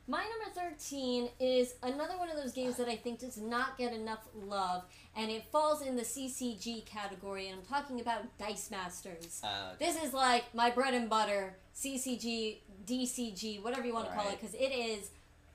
My 0.09 0.19
number 0.23 0.69
13 0.71 1.29
is 1.39 1.75
another 1.83 2.17
one 2.17 2.29
of 2.29 2.37
those 2.37 2.53
games 2.53 2.77
that 2.77 2.87
I 2.87 2.95
think 2.95 3.19
does 3.19 3.37
not 3.37 3.77
get 3.77 3.91
enough 3.91 4.25
love, 4.33 4.83
and 5.15 5.29
it 5.29 5.43
falls 5.51 5.81
in 5.81 5.97
the 5.97 6.03
CCG 6.03 6.85
category, 6.85 7.49
and 7.49 7.59
I'm 7.59 7.65
talking 7.65 7.99
about 7.99 8.37
Dice 8.37 8.71
Masters. 8.71 9.41
Uh, 9.43 9.73
This 9.79 10.01
is 10.01 10.13
like 10.13 10.45
my 10.55 10.69
bread 10.69 10.93
and 10.93 11.09
butter, 11.09 11.57
CCG, 11.75 12.59
DCG, 12.85 13.61
whatever 13.61 13.85
you 13.85 13.93
want 13.93 14.07
to 14.09 14.15
call 14.15 14.29
it, 14.31 14.39
because 14.39 14.55
it 14.55 14.71
is 14.71 15.09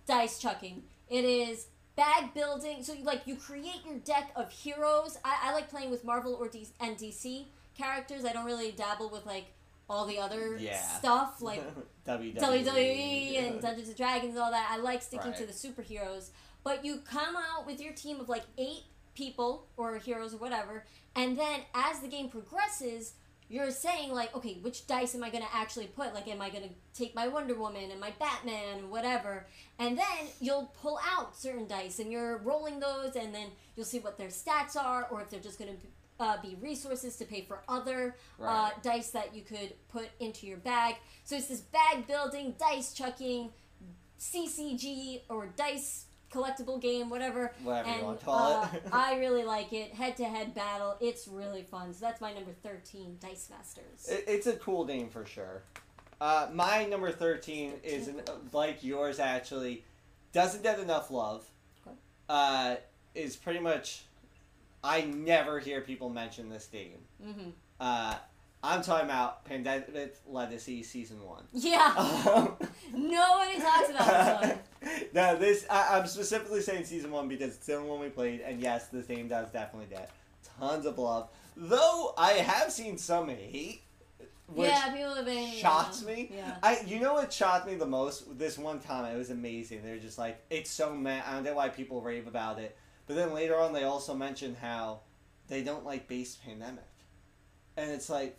dice 0.07 0.39
chucking. 0.39 0.83
It 1.09 1.25
is 1.25 1.67
bag 1.97 2.35
building. 2.35 2.83
So 2.83 2.93
you 2.93 3.05
like 3.05 3.23
you 3.27 3.37
create 3.37 3.81
your 3.87 3.99
deck 3.99 4.33
of 4.37 4.51
heroes. 4.51 5.17
I, 5.25 5.39
I 5.45 5.53
like 5.55 5.71
playing 5.71 5.91
with 5.91 6.05
Marvel 6.05 6.35
or 6.35 6.49
D- 6.49 6.69
and 6.81 6.97
DC 6.99 7.47
characters. 7.77 8.25
I 8.27 8.33
don't 8.35 8.45
really 8.45 8.73
dabble 8.73 9.09
with 9.09 9.25
like 9.25 9.47
all 9.93 10.07
the 10.07 10.19
other 10.19 10.57
Yeah. 10.57 10.81
stuff 10.99 11.43
like 11.43 11.63
WWE, 12.07 12.35
WWE 12.41 13.39
and 13.47 13.61
Dungeons 13.61 13.89
and 13.89 13.97
Dragons 13.97 14.31
and 14.35 14.39
all 14.43 14.51
that. 14.51 14.69
I 14.71 14.79
like 14.79 15.03
sticking 15.03 15.33
to 15.35 15.47
the 15.47 15.53
superheroes. 15.53 16.31
But 16.65 16.85
you 16.85 16.99
come 16.99 17.37
out 17.37 17.67
with 17.67 17.81
your 17.81 17.93
team 17.93 18.21
of 18.21 18.29
like 18.29 18.45
eight 18.57 18.85
people 19.15 19.67
or 19.77 19.99
heroes 19.99 20.33
or 20.33 20.39
whatever, 20.39 20.85
and 21.15 21.39
then 21.39 21.61
as 21.75 22.01
the 22.01 22.09
game 22.09 22.29
progresses, 22.31 23.13
you're 23.49 23.71
saying 23.71 24.13
like, 24.13 24.35
okay, 24.35 24.55
which 24.63 24.87
dice 24.87 25.15
am 25.15 25.23
I 25.23 25.29
gonna 25.29 25.49
actually 25.53 25.87
put? 25.89 26.15
Like, 26.15 26.27
am 26.29 26.41
I 26.41 26.49
gonna 26.49 26.71
take 26.95 27.15
my 27.15 27.29
Wonder 27.29 27.55
Woman 27.55 27.91
and 27.91 28.01
my 28.01 28.13
Batman 28.19 28.79
and 28.79 28.91
whatever? 28.91 29.47
And 29.79 29.99
then 29.99 30.29
you'll 30.41 30.73
pull 30.81 30.99
out 31.15 31.37
certain 31.37 31.67
dice, 31.69 31.99
and 31.99 32.11
you're 32.11 32.39
rolling 32.39 32.81
those, 32.81 33.15
and 33.17 33.35
then 33.35 33.49
you'll 33.77 33.85
see 33.85 33.99
what 33.99 34.17
their 34.17 34.29
stats 34.29 34.75
are, 34.77 35.07
or 35.11 35.21
if 35.21 35.29
they're 35.29 35.41
just 35.41 35.59
gonna 35.59 35.73
uh, 36.21 36.41
be 36.41 36.57
resources 36.61 37.17
to 37.17 37.25
pay 37.25 37.43
for 37.43 37.63
other 37.69 38.17
uh, 38.43 38.71
dice 38.83 39.11
that 39.11 39.35
you 39.35 39.43
could 39.43 39.75
put 39.89 40.09
into 40.21 40.47
your 40.47 40.59
bag. 40.59 40.97
So 41.25 41.37
it's 41.37 41.49
this 41.49 41.61
bag 41.61 42.07
building, 42.07 42.55
dice 42.59 42.93
chucking, 42.95 43.51
CCG 44.19 45.23
or 45.29 45.47
dice 45.57 46.07
collectible 46.33 46.81
game, 46.81 47.11
whatever. 47.11 47.53
Whatever 47.63 47.89
you 47.89 47.95
and 47.95 48.05
wanna 48.05 48.19
call 48.19 48.53
uh, 48.63 48.69
it. 48.73 48.83
I 48.93 49.19
really 49.19 49.45
like 49.45 49.73
it. 49.73 49.93
Head 49.93 50.17
to 50.19 50.25
head 50.25 50.55
battle. 50.55 50.97
It's 51.01 51.29
really 51.29 51.63
fun. 51.63 51.93
So 51.93 52.07
that's 52.07 52.21
my 52.21 52.33
number 52.33 52.53
13, 52.53 53.19
Dice 53.21 53.49
Masters. 53.51 54.09
It, 54.09 54.25
it's 54.27 54.47
a 54.47 54.55
cool 54.55 54.85
game 54.85 55.09
for 55.09 55.27
sure. 55.27 55.63
Uh, 56.21 56.49
my 56.53 56.85
number 56.87 57.11
13 57.11 57.75
is 57.83 58.09
an, 58.09 58.23
like 58.53 58.83
yours 58.83 59.19
actually 59.19 59.85
doesn't 60.33 60.63
get 60.63 60.79
enough 60.79 61.11
love. 61.11 61.47
Okay. 61.87 61.97
Uh, 62.29 62.77
is 63.15 63.37
pretty 63.37 63.61
much 63.61 64.05
I 64.85 65.03
never 65.03 65.59
hear 65.61 65.81
people 65.81 66.11
mention 66.11 66.49
this 66.49 66.67
game. 66.67 66.99
mm-hmm. 67.25 67.51
Uh, 67.81 68.15
I'm 68.65 68.81
talking 68.83 69.07
about 69.07 69.45
Pandemic 69.45 70.17
Legacy 70.25 70.85
Season 70.85 71.21
1. 71.25 71.45
Yeah. 71.53 71.93
Um, 71.97 72.57
Nobody 72.95 73.59
talks 73.61 73.91
about 73.91 74.43
this 74.43 74.51
one. 74.51 74.59
no, 75.15 75.37
this 75.37 75.67
I, 75.69 75.99
I'm 75.99 76.07
specifically 76.07 76.61
saying 76.61 76.85
season 76.85 77.11
one 77.11 77.29
because 77.29 77.57
it's 77.57 77.67
the 77.67 77.77
only 77.77 77.89
one 77.89 78.01
we 78.01 78.09
played, 78.09 78.41
and 78.41 78.61
yes, 78.61 78.89
this 78.89 79.07
game 79.07 79.29
does 79.29 79.51
definitely 79.51 79.89
get 79.95 80.11
tons 80.59 80.87
of 80.87 80.99
love. 80.99 81.29
Though 81.57 82.15
I 82.17 82.33
have 82.33 82.73
seen 82.73 82.99
some 82.99 83.29
hate, 83.29 83.83
which 84.47 84.69
yeah, 84.69 84.93
people 84.93 85.15
have 85.15 85.25
been. 85.25 85.53
shocks 85.53 86.05
yeah. 86.07 86.15
me. 86.15 86.33
Yeah. 86.35 86.57
I 86.63 86.81
you 86.87 87.01
know 87.01 87.15
what 87.15 87.33
shocked 87.33 87.67
me 87.67 87.75
the 87.75 87.87
most? 87.87 88.39
This 88.39 88.59
one 88.59 88.81
comment, 88.81 89.15
it 89.15 89.19
was 89.19 89.31
amazing. 89.31 89.83
They're 89.83 89.99
just 89.99 90.19
like, 90.19 90.43
it's 90.51 90.71
so 90.71 90.95
mad. 90.95 91.25
I 91.27 91.35
don't 91.35 91.45
know 91.45 91.55
why 91.55 91.69
people 91.69 92.01
rave 92.01 92.27
about 92.27 92.59
it, 92.59 92.77
but 93.07 93.17
then 93.17 93.33
later 93.35 93.59
on, 93.59 93.73
they 93.73 93.85
also 93.85 94.15
mentioned 94.15 94.57
how 94.61 95.01
they 95.49 95.63
don't 95.63 95.85
like 95.85 96.09
base 96.09 96.37
pandemic, 96.37 96.85
and 97.77 97.91
it's 97.91 98.09
like, 98.11 98.37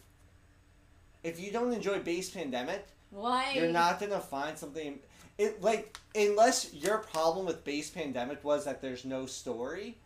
if 1.23 1.39
you 1.39 1.51
don't 1.51 1.71
enjoy 1.73 1.99
base 1.99 2.29
pandemic, 2.29 2.85
Why? 3.11 3.53
you're 3.55 3.67
not 3.69 3.99
gonna 3.99 4.19
find 4.19 4.57
something. 4.57 4.99
It 5.37 5.61
like 5.61 5.97
unless 6.15 6.73
your 6.73 6.99
problem 6.99 7.45
with 7.45 7.63
base 7.63 7.89
pandemic 7.89 8.43
was 8.43 8.65
that 8.65 8.81
there's 8.81 9.03
no 9.05 9.25
story, 9.25 9.97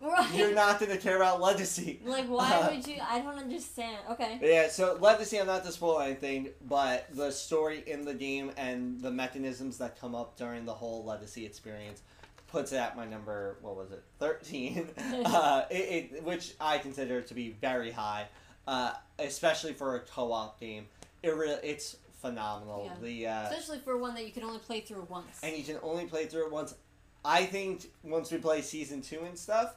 Right. 0.00 0.34
you're 0.34 0.54
not 0.54 0.80
gonna 0.80 0.96
care 0.98 1.16
about 1.16 1.40
legacy. 1.40 2.00
Like, 2.04 2.26
why 2.26 2.50
Uh, 2.52 2.70
would 2.74 2.86
you? 2.86 2.96
I 3.02 3.20
don't 3.20 3.36
understand. 3.38 3.98
Okay. 4.10 4.38
Yeah, 4.42 4.68
so 4.68 4.96
legacy. 5.00 5.38
I'm 5.40 5.46
not 5.46 5.64
to 5.64 5.72
spoil 5.72 6.00
anything, 6.00 6.50
but 6.66 7.06
the 7.14 7.30
story 7.30 7.82
in 7.86 8.04
the 8.04 8.14
game 8.14 8.50
and 8.56 9.00
the 9.00 9.10
mechanisms 9.10 9.78
that 9.78 9.98
come 10.00 10.14
up 10.14 10.36
during 10.36 10.64
the 10.64 10.74
whole 10.74 11.04
legacy 11.04 11.44
experience 11.46 12.02
puts 12.50 12.72
it 12.72 12.76
at 12.76 12.96
my 12.96 13.06
number. 13.06 13.56
What 13.62 13.76
was 13.76 13.90
it? 13.92 14.02
Thirteen. 14.18 14.88
uh, 15.24 15.64
it, 15.70 16.12
it 16.14 16.24
which 16.24 16.54
I 16.60 16.78
consider 16.78 17.20
to 17.22 17.34
be 17.34 17.50
very 17.60 17.90
high, 17.90 18.26
uh, 18.66 18.92
especially 19.18 19.72
for 19.72 19.96
a 19.96 20.00
co-op 20.00 20.58
game. 20.60 20.86
It 21.22 21.34
really 21.34 21.58
it's 21.62 21.96
phenomenal. 22.20 22.84
Yeah. 22.86 23.02
The 23.02 23.26
uh, 23.26 23.42
Especially 23.50 23.78
for 23.78 23.96
one 23.98 24.14
that 24.14 24.26
you 24.26 24.32
can 24.32 24.44
only 24.44 24.58
play 24.58 24.80
through 24.80 25.06
once. 25.08 25.40
and 25.42 25.56
you 25.56 25.64
can 25.64 25.78
only 25.82 26.06
play 26.06 26.26
through 26.26 26.46
it 26.46 26.52
once. 26.52 26.74
I 27.24 27.44
think 27.44 27.86
once 28.02 28.30
we 28.30 28.38
play 28.38 28.62
season 28.62 29.02
two 29.02 29.20
and 29.24 29.38
stuff, 29.38 29.74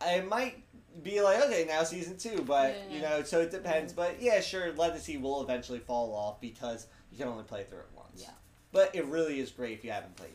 I 0.00 0.20
might 0.20 0.62
be 1.02 1.22
like 1.22 1.42
okay 1.44 1.64
now 1.66 1.84
season 1.84 2.18
two, 2.18 2.42
but 2.42 2.74
Yeah. 2.90 2.94
you 2.94 3.02
know 3.02 3.22
so 3.22 3.40
it 3.40 3.50
depends. 3.50 3.92
But 3.92 4.20
yeah, 4.20 4.40
sure, 4.40 4.72
Legacy 4.72 5.16
will 5.16 5.42
eventually 5.42 5.78
fall 5.78 6.14
off 6.14 6.40
because 6.40 6.86
you 7.10 7.18
can 7.18 7.28
only 7.28 7.44
play 7.44 7.64
through 7.64 7.80
it 7.80 7.88
once. 7.96 8.22
Yeah. 8.22 8.30
But 8.72 8.94
it 8.94 9.04
really 9.06 9.38
is 9.40 9.50
great 9.50 9.78
if 9.78 9.84
you 9.84 9.90
haven't 9.90 10.16
played. 10.16 10.32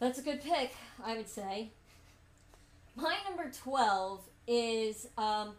That's 0.00 0.18
a 0.18 0.22
good 0.22 0.42
pick, 0.42 0.72
I 1.04 1.16
would 1.16 1.28
say. 1.28 1.70
My 2.96 3.16
number 3.28 3.50
12 3.50 4.20
is, 4.46 5.08
um, 5.18 5.50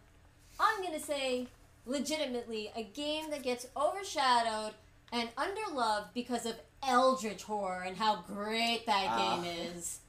I'm 0.59 0.81
going 0.81 0.93
to 0.93 0.99
say, 1.05 1.47
legitimately, 1.85 2.71
a 2.75 2.83
game 2.83 3.29
that 3.31 3.43
gets 3.43 3.67
overshadowed 3.75 4.73
and 5.11 5.29
underloved 5.35 6.13
because 6.13 6.45
of 6.45 6.55
Eldritch 6.87 7.43
Horror 7.43 7.83
and 7.83 7.97
how 7.97 8.17
great 8.27 8.85
that 8.85 9.05
Ah. 9.09 9.41
game 9.41 9.45
is. 9.75 9.99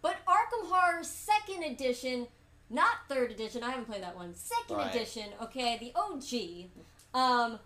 But 0.00 0.16
Arkham 0.26 0.68
Horror 0.68 1.02
2nd 1.02 1.62
Edition, 1.72 2.28
not 2.70 3.08
3rd 3.08 3.32
Edition, 3.32 3.62
I 3.62 3.70
haven't 3.70 3.86
played 3.86 4.02
that 4.02 4.16
one, 4.16 4.34
2nd 4.34 4.76
Right. 4.76 4.94
Edition, 4.94 5.30
okay, 5.42 5.78
the 5.78 5.92
OG, 5.94 6.70
um, 7.14 7.58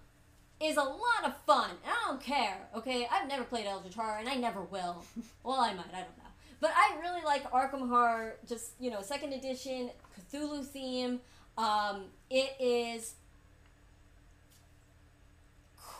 is 0.61 0.77
a 0.77 0.83
lot 0.83 1.25
of 1.25 1.37
fun. 1.47 1.71
And 1.71 1.93
I 1.93 2.09
don't 2.09 2.21
care, 2.21 2.69
okay? 2.77 3.07
I've 3.11 3.29
never 3.29 3.45
played 3.45 3.67
Eldritch 3.67 3.95
Horror, 3.95 4.19
and 4.19 4.29
I 4.29 4.35
never 4.35 4.63
will. 4.63 5.05
well, 5.45 5.61
I 5.61 5.73
might, 5.75 5.87
I 5.93 6.01
don't 6.01 6.19
know. 6.19 6.25
But 6.61 6.73
I 6.75 6.99
really 7.01 7.23
like 7.23 7.49
Arkham 7.53 7.89
Horror, 7.89 8.37
just, 8.49 8.73
you 8.81 8.91
know, 8.91 9.01
second 9.03 9.33
edition, 9.33 9.91
Cthulhu 10.33 10.65
theme. 10.65 11.21
Um, 11.57 12.07
it 12.31 12.57
is 12.61 13.15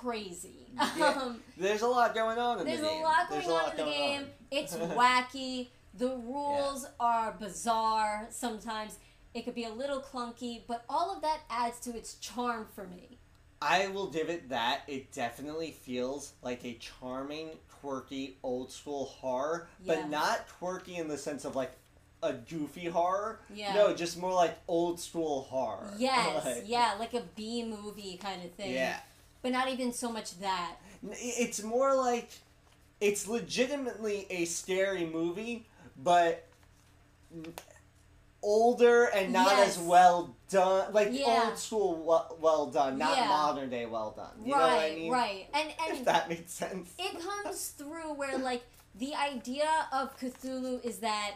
crazy. 0.01 0.67
Yeah. 0.97 1.15
Um, 1.23 1.41
There's 1.57 1.83
a 1.83 1.87
lot 1.89 2.15
going 2.15 2.39
on 2.39 2.61
in 2.61 2.65
the 2.65 2.71
game. 2.71 2.81
there's 2.83 2.93
a 2.93 3.01
lot 3.03 3.29
going 3.31 3.47
on 3.47 3.71
in 3.73 3.77
the 3.77 3.85
game. 3.85 4.21
on. 4.21 4.27
It's 4.51 4.75
wacky. 4.77 5.69
The 5.95 6.09
rules 6.09 6.87
are 7.01 7.35
bizarre 7.39 8.27
sometimes. 8.31 8.99
It 9.35 9.45
could 9.45 9.55
be 9.55 9.65
a 9.65 9.71
little 9.71 10.01
clunky, 10.01 10.63
but 10.67 10.85
all 10.89 11.15
of 11.15 11.23
that 11.23 11.41
adds 11.51 11.81
to 11.81 11.97
its 11.97 12.15
charm 12.15 12.67
for 12.75 12.87
me. 12.87 13.18
I 13.61 13.89
will 13.89 14.07
give 14.09 14.29
it 14.31 14.49
that. 14.51 14.83
It 14.87 15.11
definitely 15.13 15.73
feels 15.73 16.33
like 16.43 16.65
a 16.65 16.75
charming, 16.75 17.51
quirky, 17.81 18.37
old 18.43 18.71
school 18.71 19.07
horror, 19.07 19.69
Yeah. 19.83 19.95
but 19.97 20.11
not 20.11 20.47
quirky 20.59 20.97
in 20.97 21.09
the 21.09 21.19
sense 21.19 21.45
of 21.45 21.57
like 21.57 21.73
a 22.23 22.33
goofy 22.33 22.87
horror. 22.87 23.41
Yeah. 23.53 23.75
No, 23.75 23.95
just 23.95 24.19
more 24.19 24.33
like 24.33 24.57
old 24.69 25.01
school 25.01 25.43
horror. 25.43 25.93
Yes, 25.99 26.45
Like, 26.45 26.65
yeah, 26.67 26.95
like 26.99 27.15
a 27.15 27.23
B 27.37 27.65
movie 27.65 28.17
kind 28.17 28.45
of 28.45 28.53
thing. 28.53 28.73
Yeah. 28.73 28.99
But 29.43 29.53
not 29.53 29.69
even 29.69 29.93
so 29.93 30.11
much 30.11 30.39
that. 30.41 30.77
It's 31.13 31.63
more 31.63 31.95
like 31.95 32.29
it's 33.01 33.29
legitimately 33.29 34.27
a 34.31 34.45
scary 34.47 35.07
movie, 35.07 35.65
but 36.03 36.45
older 38.43 39.05
and 39.07 39.33
not 39.33 39.49
Yes. 39.57 39.77
as 39.77 39.83
well 39.83 40.35
done. 40.49 40.93
Like 40.93 41.09
Yeah. 41.13 41.45
old 41.49 41.59
school 41.59 41.95
well, 42.05 42.37
well 42.41 42.67
done, 42.67 42.99
not 42.99 43.17
Yeah. 43.17 43.29
modern 43.29 43.71
day 43.71 43.87
well 43.87 44.11
done. 44.13 44.33
You 44.45 44.55
right, 44.55 44.61
know 44.61 44.77
what 44.77 44.85
I 44.85 44.95
mean? 44.95 45.13
right. 45.13 45.49
And 45.55 45.75
and 45.81 45.99
If 45.99 46.05
that 46.05 46.29
makes 46.29 46.53
sense. 46.53 46.91
it 46.99 47.21
comes 47.21 47.69
through 47.69 48.13
where 48.15 48.39
like 48.39 48.65
the 48.95 49.15
idea 49.15 49.69
of 49.93 50.19
Cthulhu 50.19 50.85
is 50.85 50.99
that 50.99 51.35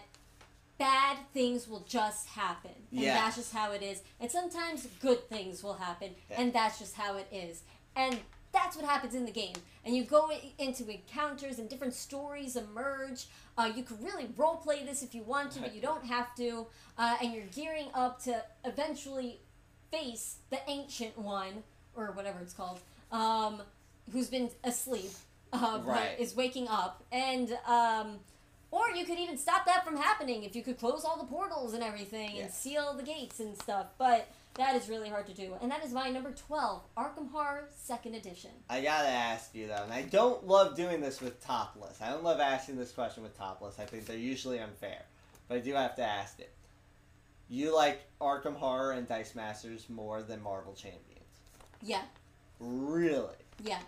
bad 0.79 1.17
things 1.33 1.69
will 1.69 1.85
just 1.89 2.27
happen. 2.29 2.73
And 2.91 3.01
Yes. 3.01 3.17
that's 3.21 3.37
just 3.37 3.53
how 3.55 3.71
it 3.73 3.83
is. 3.83 4.03
And 4.19 4.31
sometimes 4.31 4.87
good 5.01 5.29
things 5.29 5.63
will 5.63 5.75
happen 5.75 6.15
Yeah. 6.31 6.41
and 6.41 6.53
that's 6.53 6.79
just 6.79 6.95
how 6.97 7.17
it 7.17 7.29
is. 7.31 7.63
And 7.95 8.21
that's 8.53 8.77
what 8.77 8.85
happens 8.85 9.15
in 9.15 9.25
the 9.25 9.31
game. 9.33 9.55
And 9.85 9.97
you 9.97 10.05
go 10.05 10.31
into 10.59 10.89
encounters 10.89 11.59
and 11.59 11.69
different 11.69 11.95
stories 11.95 12.55
emerge. 12.57 13.27
Uh, 13.57 13.71
you 13.75 13.83
could 13.83 14.03
really 14.03 14.29
role 14.37 14.57
play 14.57 14.85
this 14.85 15.03
if 15.03 15.15
you 15.15 15.23
want 15.23 15.53
to, 15.53 15.61
but 15.61 15.75
you 15.75 15.81
don't 15.91 16.05
have 16.05 16.35
to. 16.37 16.67
Uh, 16.99 17.17
and 17.23 17.33
you're 17.33 17.47
gearing 17.55 17.89
up 17.95 18.23
to 18.25 18.43
eventually 18.65 19.41
face 19.91 20.37
the 20.51 20.59
ancient 20.69 21.19
one, 21.19 21.63
or 21.95 22.13
whatever 22.13 22.41
it's 22.41 22.55
called, 22.55 22.81
um, 23.11 23.63
who's 24.13 24.29
been 24.29 24.51
asleep, 24.65 25.11
uh, 25.53 25.81
Right. 25.85 26.17
but 26.17 26.23
is 26.23 26.35
waking 26.35 26.69
up. 26.69 27.03
And, 27.13 27.59
um, 27.67 28.21
or 28.71 28.91
you 28.91 29.05
could 29.05 29.19
even 29.19 29.37
stop 29.37 29.67
that 29.67 29.85
from 29.85 29.97
happening 29.99 30.45
if 30.45 30.57
you 30.57 30.63
could 30.63 30.79
close 30.79 31.05
all 31.05 31.19
the 31.19 31.25
portals 31.27 31.75
and 31.75 31.83
everything 31.83 32.37
Yeah. 32.37 32.45
and 32.45 32.53
seal 32.53 32.95
the 32.95 33.03
gates 33.03 33.39
and 33.41 33.55
stuff. 33.61 33.89
But 33.99 34.29
that 34.55 34.75
is 34.77 34.89
really 34.89 35.09
hard 35.09 35.27
to 35.27 35.35
do. 35.35 35.55
And 35.63 35.71
that 35.71 35.85
is 35.85 35.93
my 35.93 36.11
number 36.11 36.33
12, 36.33 36.83
Arkham 36.97 37.31
Horror 37.31 37.69
2nd 37.89 38.17
Edition. 38.17 38.51
I 38.69 38.83
gotta 38.83 39.09
ask 39.09 39.55
you 39.55 39.67
though, 39.69 39.83
and 39.83 39.93
I 39.93 40.03
don't 40.03 40.47
love 40.47 40.77
doing 40.77 41.01
this 41.01 41.21
with 41.21 41.43
topless. 41.45 42.01
I 42.03 42.11
don't 42.11 42.23
love 42.25 42.41
asking 42.41 42.77
this 42.77 42.93
question 42.93 43.23
with 43.23 43.37
topless. 43.37 43.79
I 43.79 43.85
think 43.85 44.07
they're 44.07 44.17
usually 44.17 44.59
unfair, 44.59 45.03
but 45.49 45.57
I 45.57 45.61
do 45.61 45.73
have 45.75 45.97
to 45.97 46.03
ask 46.03 46.39
it. 46.41 46.53
You 47.49 47.75
like 47.75 48.03
Arkham 48.21 48.55
Horror 48.57 48.93
and 48.93 49.07
Dice 49.07 49.35
Masters 49.35 49.89
more 49.89 50.23
than 50.23 50.43
Marvel 50.43 50.75
Champions? 50.75 51.03
Yeah, 51.83 52.03
Really? 52.61 53.35
yeah. 53.65 53.81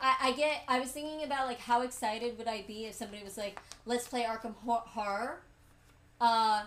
I, 0.00 0.16
I 0.22 0.32
get. 0.32 0.62
I 0.68 0.80
was 0.80 0.90
thinking 0.90 1.22
about 1.24 1.46
like 1.46 1.58
how 1.60 1.82
excited 1.82 2.38
would 2.38 2.48
I 2.48 2.62
be 2.66 2.86
if 2.86 2.94
somebody 2.94 3.22
was 3.22 3.36
like, 3.36 3.60
"Let's 3.84 4.08
play 4.08 4.22
Arkham 4.22 4.54
Horror." 4.64 5.42
Uh, 6.18 6.62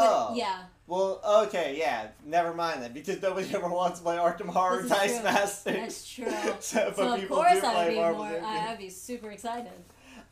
Oh. 0.00 0.32
yeah, 0.34 0.62
Well, 0.86 1.20
okay, 1.46 1.76
yeah. 1.78 2.08
Never 2.24 2.54
mind 2.54 2.82
then, 2.82 2.92
because 2.92 3.20
nobody 3.22 3.48
ever 3.54 3.68
wants 3.68 3.98
to 3.98 4.04
play 4.04 4.16
Arkham 4.16 4.46
Horror 4.48 4.82
Dice. 4.82 5.22
Masters. 5.22 5.62
that's 5.74 6.08
true. 6.10 6.26
so, 6.60 6.86
but 6.86 6.96
so 6.96 7.14
of 7.14 7.20
people 7.20 7.36
course 7.36 7.60
do 7.60 7.66
I'd 7.66 7.74
play 7.74 7.90
be 7.90 7.96
Marvel 7.96 8.24
more. 8.24 8.40
I'd 8.44 8.78
be 8.78 8.90
super 8.90 9.30
excited. 9.30 9.72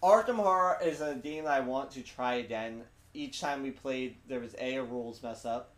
Arkham 0.02 0.36
Horror 0.36 0.78
is 0.84 1.00
a 1.00 1.14
game 1.14 1.44
that 1.44 1.52
I 1.52 1.60
want 1.60 1.90
to 1.92 2.02
try 2.02 2.34
again. 2.34 2.82
Each 3.14 3.40
time 3.40 3.62
we 3.62 3.70
played, 3.70 4.16
there 4.28 4.40
was 4.40 4.54
A, 4.58 4.76
a 4.76 4.84
rules 4.84 5.22
mess 5.22 5.44
up, 5.46 5.72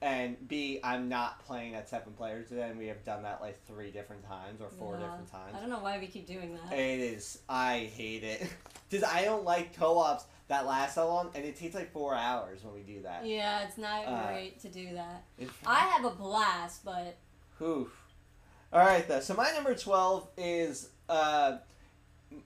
and 0.00 0.36
B, 0.48 0.80
I'm 0.82 1.08
not 1.08 1.44
playing 1.44 1.74
at 1.74 1.88
seven 1.88 2.12
players 2.14 2.48
today, 2.48 2.68
and 2.70 2.78
we 2.78 2.86
have 2.86 3.04
done 3.04 3.22
that 3.24 3.40
like 3.42 3.62
three 3.66 3.90
different 3.90 4.26
times 4.26 4.60
or 4.60 4.68
four 4.70 4.94
Yeah. 4.94 5.00
different 5.06 5.30
times. 5.30 5.54
I 5.56 5.60
don't 5.60 5.68
know 5.68 5.80
why 5.80 5.98
we 5.98 6.06
keep 6.06 6.26
doing 6.26 6.54
that. 6.70 6.72
It 6.78 7.00
is, 7.00 7.38
I 7.48 7.90
hate 7.94 8.24
it. 8.24 8.46
Because 8.90 9.08
I 9.10 9.24
don't 9.24 9.44
like 9.44 9.74
co 9.74 9.96
ops 9.98 10.26
that 10.52 10.66
lasts 10.66 10.96
that 10.96 11.02
long, 11.02 11.30
and 11.34 11.44
it 11.44 11.56
takes 11.56 11.74
like 11.74 11.92
four 11.92 12.14
hours 12.14 12.62
when 12.62 12.74
we 12.74 12.82
do 12.82 13.02
that. 13.02 13.26
Yeah, 13.26 13.64
it's 13.66 13.78
not 13.78 14.06
Uh, 14.06 14.28
great 14.28 14.60
to 14.60 14.68
do 14.68 14.94
that. 14.94 15.24
I 15.66 15.80
have 15.80 16.04
a 16.04 16.10
blast, 16.10 16.84
but 16.84 17.16
Oof. 17.60 17.88
All 18.72 18.80
right, 18.80 19.06
though. 19.06 19.20
So 19.20 19.34
my 19.34 19.50
number 19.52 19.74
twelve 19.74 20.28
is 20.36 20.90
uh, 21.08 21.58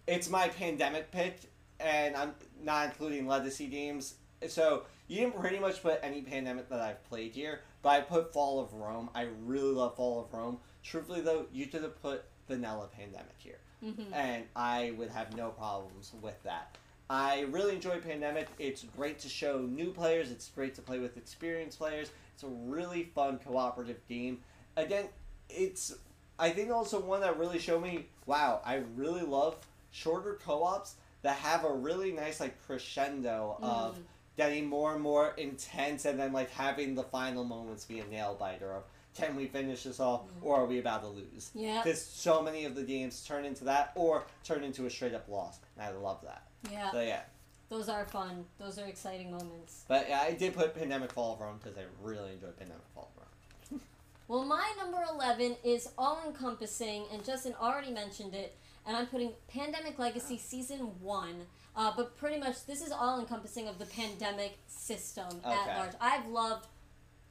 it's 0.07 0.29
my 0.29 0.49
pandemic 0.49 1.11
pick, 1.11 1.40
and 1.81 2.16
I'm 2.16 2.35
not 2.62 2.87
including 2.87 3.27
legacy 3.27 3.66
games. 3.66 4.14
So 4.49 4.85
you 5.09 5.21
didn't 5.21 5.40
pretty 5.40 5.59
much 5.59 5.83
put 5.83 5.99
any 6.03 6.23
pandemic 6.23 6.69
that 6.69 6.81
I've 6.81 7.03
played 7.05 7.33
here, 7.33 7.61
but 7.83 7.88
I 7.90 8.01
put 8.01 8.33
Fall 8.33 8.61
of 8.61 8.73
Rome. 8.75 9.09
I 9.14 9.29
really 9.45 9.73
love 9.73 9.97
Fall 9.97 10.25
of 10.25 10.33
Rome. 10.33 10.59
Truthfully, 10.83 11.21
though, 11.23 11.47
you 11.53 11.66
could 11.66 11.83
have 11.83 12.01
put 12.01 12.25
Vanilla 12.49 12.88
Pandemic 12.95 13.35
here, 13.38 13.59
mhm. 13.83 14.12
and 14.12 14.45
I 14.55 14.92
would 14.99 15.11
have 15.11 15.37
no 15.37 15.51
problems 15.51 16.12
with 16.21 16.40
that. 16.45 16.77
I 17.09 17.42
really 17.51 17.75
enjoy 17.75 18.01
Pandemic. 18.01 18.49
It's 18.59 18.85
great 18.97 19.19
to 19.21 19.29
show 19.29 19.61
new 19.61 19.92
players. 19.92 20.31
It's 20.31 20.49
great 20.49 20.75
to 20.75 20.83
play 20.83 20.99
with 20.99 21.16
experienced 21.16 21.79
players. 21.79 22.11
It's 22.35 22.42
a 22.42 22.49
really 22.49 23.05
fun 23.14 23.38
cooperative 23.38 24.07
game, 24.09 24.40
again, 24.77 25.07
it's 25.49 25.95
I 26.38 26.51
think 26.51 26.71
also 26.71 27.01
one 27.01 27.21
that 27.23 27.38
really 27.38 27.59
showed 27.59 27.83
me, 27.83 28.09
wow, 28.27 28.61
I 28.64 28.83
really 28.95 29.23
love 29.23 29.57
shorter 29.90 30.38
co-ops 30.45 30.97
that 31.23 31.37
have 31.37 31.64
a 31.64 31.73
really 31.73 32.12
nice 32.12 32.40
like 32.40 32.61
crescendo 32.66 33.57
of 33.62 33.97
Mm. 33.97 34.03
getting 34.37 34.66
more 34.66 34.92
and 34.92 35.03
more 35.03 35.33
intense 35.38 36.05
and 36.05 36.21
then 36.21 36.33
like 36.35 36.51
having 36.51 36.95
the 36.95 37.05
final 37.05 37.42
moments 37.42 37.87
be 37.87 38.01
a 38.01 38.07
nail 38.07 38.37
biter 38.38 38.71
of 38.75 38.83
can 39.16 39.35
we 39.37 39.46
finish 39.46 39.83
this 39.85 40.00
off 40.00 40.22
or 40.42 40.57
are 40.57 40.66
we 40.66 40.79
about 40.79 41.02
to 41.02 41.09
lose? 41.09 41.50
Yeah. 41.55 41.83
Because 41.83 42.05
so 42.05 42.42
many 42.42 42.64
of 42.64 42.74
the 42.74 42.83
games 42.83 43.24
turn 43.24 43.44
into 43.44 43.64
that 43.64 43.92
or 43.94 44.26
turn 44.44 44.62
into 44.62 44.87
a 44.87 44.90
straight 44.90 45.14
up 45.14 45.29
loss. 45.29 45.59
And 45.76 45.87
I 45.87 45.90
love 45.98 46.20
that. 46.22 46.44
Yeah. 46.70 46.90
So 46.92 47.00
yeah. 47.00 47.20
Those 47.68 47.88
are 47.88 48.05
fun. 48.07 48.44
Those 48.59 48.79
are 48.79 48.87
exciting 48.87 49.31
moments. 49.31 49.85
But 49.88 50.09
yeah, 50.09 50.20
I 50.20 50.33
did 50.33 50.55
put 50.55 50.74
Pandemic 50.74 51.12
Fall 51.12 51.35
of 51.35 51.40
Rome 51.40 51.59
because 51.62 51.76
I 51.76 51.83
really 52.00 52.33
enjoyed 52.33 52.57
Pandemic 52.57 52.85
Fall 52.94 53.11
of 53.14 53.22
Rome. 53.22 53.81
Well, 54.29 54.44
my 54.44 54.72
number 54.76 54.98
11 55.09 55.55
is 55.62 55.88
all 55.96 56.20
encompassing, 56.26 57.05
and 57.12 57.24
Justin 57.24 57.55
already 57.61 57.92
mentioned 57.92 58.35
it, 58.35 58.57
and 58.85 58.96
I'm 58.96 59.07
putting 59.07 59.31
Pandemic 59.46 60.00
Legacy 60.00 60.37
Season 60.37 60.79
1. 61.00 61.35
Uh, 61.76 61.92
but 61.96 62.16
pretty 62.16 62.40
much, 62.40 62.66
this 62.66 62.81
is 62.83 62.90
all 62.90 63.20
encompassing 63.20 63.68
of 63.68 63.79
the 63.79 63.85
pandemic 63.87 64.59
system 64.66 65.26
Okay. 65.44 65.55
at 65.55 65.79
large. 65.79 65.92
I've 66.00 66.26
loved 66.26 66.66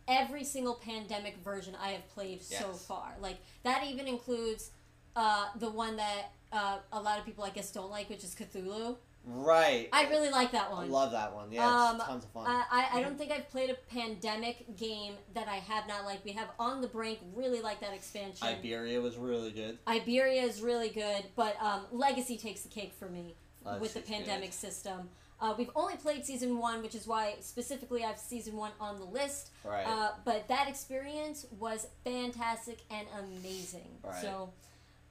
every 0.08 0.44
single 0.44 0.76
pandemic 0.76 1.38
version 1.44 1.76
I 1.82 1.90
have 1.90 2.08
played 2.10 2.42
so 2.42 2.74
far. 2.74 3.14
Like, 3.20 3.38
that 3.64 3.86
even 3.86 4.08
includes 4.08 4.72
uh, 5.16 5.48
the 5.58 5.70
one 5.70 5.96
that 5.98 6.32
uh, 6.52 6.78
a 6.92 7.02
lot 7.02 7.20
of 7.20 7.26
people, 7.26 7.44
I 7.44 7.50
guess, 7.50 7.72
don't 7.72 7.92
like, 7.92 8.10
which 8.10 8.24
is 8.24 8.36
Cthulhu. 8.36 8.98
Right. 9.28 9.90
I 9.92 10.08
really 10.10 10.30
like 10.30 10.52
that 10.52 10.72
one. 10.72 10.86
I 10.86 10.88
love 10.88 11.12
that 11.14 11.34
one. 11.34 11.52
Yeah, 11.52 11.64
it's 11.64 11.94
Um, 11.94 12.08
tons 12.08 12.26
of 12.26 12.30
fun. 12.30 12.46
I, 12.48 12.64
I, 12.70 13.00
I 13.00 13.02
don't 13.02 13.18
think 13.18 13.32
I've 13.32 13.50
played 13.50 13.72
a 13.72 13.74
pandemic 13.92 14.78
game 14.78 15.16
that 15.34 15.48
I 15.48 15.56
have 15.56 15.88
not 15.88 16.06
liked. 16.06 16.24
We 16.24 16.34
have 16.34 16.50
On 16.60 16.80
the 16.80 16.88
Brink, 16.88 17.20
really 17.34 17.60
like 17.60 17.80
that 17.80 17.94
expansion. 17.94 18.46
Iberia 18.46 19.02
was 19.02 19.18
really 19.18 19.52
good. 19.52 19.80
Iberia 19.88 20.44
is 20.44 20.62
really 20.62 20.90
good, 20.90 21.24
but 21.36 21.60
um, 21.60 21.88
Legacy 21.92 22.38
takes 22.38 22.62
the 22.62 22.70
cake 22.70 22.94
for 22.94 23.10
me 23.10 23.34
with 23.80 23.96
the 23.96 24.02
pandemic 24.02 24.52
good. 24.52 24.54
system. 24.54 25.10
Uh, 25.42 25.54
we've 25.58 25.70
only 25.76 25.98
played 25.98 26.26
season 26.26 26.58
one, 26.58 26.82
which 26.82 26.96
is 26.96 27.06
why 27.06 27.36
specifically 27.42 28.04
I 28.04 28.08
have 28.08 28.20
season 28.20 28.56
one 28.56 28.72
on 28.80 28.98
the 29.00 29.06
list. 29.06 29.52
Right. 29.64 29.86
Uh, 29.86 30.12
but 30.24 30.48
that 30.48 30.68
experience 30.70 31.46
was 31.60 31.88
fantastic 32.04 32.80
and 32.90 33.08
amazing. 33.20 33.90
Right. 34.04 34.22
So 34.22 34.50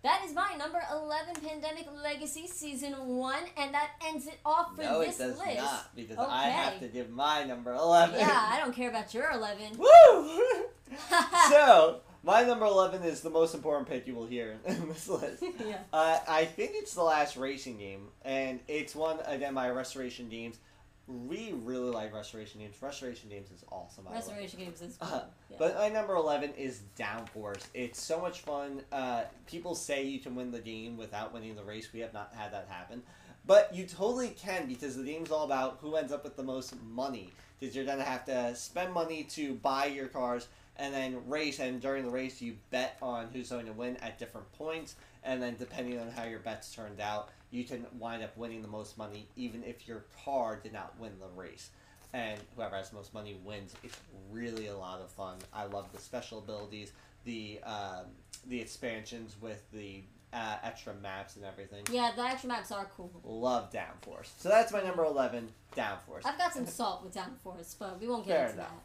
that 0.03 0.23
is 0.27 0.35
my 0.35 0.55
number 0.59 0.81
11 0.93 1.37
Pandemic 1.37 1.89
Legacy 2.03 2.47
Season 2.47 2.93
1, 2.93 3.39
and 3.57 3.73
that 3.73 3.93
ends 4.07 4.27
it 4.27 4.39
off 4.45 4.77
for 4.77 4.83
no, 4.83 5.01
this 5.01 5.19
it 5.19 5.29
does 5.29 5.39
list. 5.39 5.57
not 5.57 5.97
because 5.97 6.19
I 6.19 6.49
have 6.49 6.79
to 6.81 6.89
give 6.89 7.11
my 7.11 7.45
number 7.45 7.73
eleven. 7.73 8.21
Yeah, 8.21 8.49
I 8.53 8.59
don't 8.61 8.75
care 8.75 8.91
about 8.91 9.15
your 9.15 9.31
11. 9.31 9.73
Woo! 9.79 10.67
so 11.51 12.01
my 12.25 12.43
number 12.43 12.65
eleven 12.65 13.03
is 13.03 13.21
the 13.21 13.31
most 13.31 13.55
important 13.55 13.89
pick 13.89 14.07
you 14.07 14.15
will 14.15 14.27
hear 14.27 14.57
in 14.67 14.89
this 14.89 15.09
list. 15.09 15.43
yeah. 15.67 15.79
Uh, 15.93 16.19
I 16.27 16.45
think 16.45 16.73
it's 16.75 16.95
the 16.95 17.03
last 17.03 17.37
racing 17.37 17.79
game, 17.79 18.09
and 18.25 18.61
it's 18.67 18.95
one 18.95 19.19
again 19.27 19.55
by 19.55 19.71
Restoration 19.71 20.29
Games. 20.29 20.59
We 21.07 21.53
really 21.53 21.91
like 21.91 22.15
Restoration 22.15 22.61
Games. 22.61 22.77
Restoration 22.81 23.29
Games 23.29 23.51
is 23.51 23.63
awesome. 23.71 24.07
I 24.09 24.15
love 24.15 24.15
it. 24.15 24.27
Restoration 24.27 24.59
Games 24.59 24.81
is 24.81 24.97
Uh. 25.03 25.21
Yeah. 25.51 25.57
But 25.59 25.77
my 25.77 25.91
number 25.91 26.15
11 26.15 26.55
is 26.57 26.81
Downforce. 26.99 27.63
It's 27.75 28.01
so 28.03 28.19
much 28.19 28.41
fun. 28.41 28.81
Uh, 28.91 29.25
people 29.47 29.75
say 29.75 30.05
you 30.05 30.19
can 30.19 30.35
win 30.35 30.51
the 30.51 30.61
game 30.61 30.97
without 30.97 31.35
winning 31.35 31.55
the 31.57 31.63
race. 31.63 31.93
We 31.93 32.01
have 32.01 32.15
not 32.15 32.33
had 32.35 32.55
that 32.55 32.69
happen. 32.71 33.03
But 33.47 33.75
you 33.75 33.85
totally 33.85 34.31
can 34.31 34.67
because 34.67 34.97
the 34.97 35.05
game's 35.05 35.31
all 35.31 35.45
about 35.45 35.77
who 35.83 35.97
ends 35.97 36.11
up 36.11 36.25
with 36.25 36.37
the 36.37 36.43
most 36.43 36.75
money. 36.83 37.31
Because 37.61 37.77
you're 37.77 37.85
going 37.85 37.99
to 37.99 38.05
have 38.05 38.25
to 38.25 38.57
spend 38.57 38.95
money 38.95 39.25
to 39.25 39.55
buy 39.57 39.85
your 39.87 40.09
cars 40.09 40.49
and 40.77 40.93
then 40.95 41.29
race. 41.29 41.59
And 41.61 41.81
during 41.81 42.05
the 42.05 42.11
race, 42.11 42.41
you 42.41 42.57
bet 42.71 42.97
on 43.03 43.29
who's 43.33 43.51
going 43.51 43.67
to 43.67 43.73
win 43.73 43.97
at 43.99 44.19
different 44.19 44.51
points. 44.53 44.97
And 45.23 45.43
then 45.43 45.57
depending 45.59 45.99
on 45.99 46.11
how 46.11 46.25
your 46.25 46.41
bets 46.41 46.75
turned 46.75 47.01
out, 47.01 47.31
you 47.51 47.65
can 47.65 47.87
wind 47.99 48.23
up 48.23 48.37
winning 48.37 48.63
the 48.63 48.69
most 48.69 48.99
money 48.99 49.29
even 49.37 49.63
if 49.65 49.87
your 49.87 50.05
car 50.25 50.59
did 50.63 50.73
not 50.73 50.99
win 50.99 51.13
the 51.21 51.41
race 51.41 51.71
and 52.13 52.39
whoever 52.55 52.77
has 52.77 52.91
the 52.91 52.97
most 52.97 53.13
money 53.15 53.37
wins. 53.45 53.75
It's 53.83 53.99
really 54.31 54.69
a 54.69 54.77
lot 54.77 55.01
of 55.01 55.11
fun. 55.11 55.37
I 55.53 55.65
love 55.65 55.93
the 55.93 56.01
special 56.01 56.39
abilities, 56.39 56.93
the 57.25 57.61
um, 57.65 58.07
the 58.47 58.61
expansions 58.61 59.37
with 59.41 59.63
the 59.73 60.03
uh, 60.33 60.57
extra 60.63 60.95
maps 60.95 61.37
and 61.37 61.45
everything. 61.45 61.85
yeah, 61.91 62.13
the 62.15 62.23
extra 62.23 62.49
maps 62.49 62.71
are 62.73 62.89
cool. 62.97 63.11
Love 63.25 63.73
Downforce. 63.73 64.31
So 64.39 64.49
that's 64.49 64.73
my 64.73 64.83
number 64.83 65.05
eleven, 65.05 65.49
Downforce. 65.77 66.23
I've 66.25 66.39
got 66.39 66.53
some 66.55 66.67
salt 66.81 67.05
with 67.05 67.15
Downforce, 67.15 67.75
but 67.79 68.01
we 68.01 68.07
won't 68.07 68.27
get 68.27 68.37
Fair 68.37 68.43
into 68.47 68.59
enough. 68.59 68.71
that. 68.71 68.83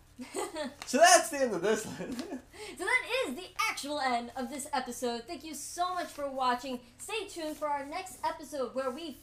So 0.86 0.97
that's 0.97 1.29
the 1.29 1.41
end 1.41 1.53
of 1.53 1.62
this. 1.62 1.86
list. 1.86 1.97
So 2.77 2.84
that 2.86 3.03
is 3.27 3.36
the 3.36 3.47
actual 3.69 3.99
end 3.99 4.32
of 4.36 4.49
this 4.49 4.67
episode. 4.73 5.23
Thank 5.27 5.43
you 5.43 5.53
so 5.53 5.93
much 5.93 6.08
for 6.08 6.29
watching. 6.29 6.79
Stay 6.97 7.25
tuned 7.27 7.55
for 7.55 7.67
our 7.67 7.86
next 7.86 8.17
episode 8.23 8.75
where 8.75 8.91
we 8.91 9.17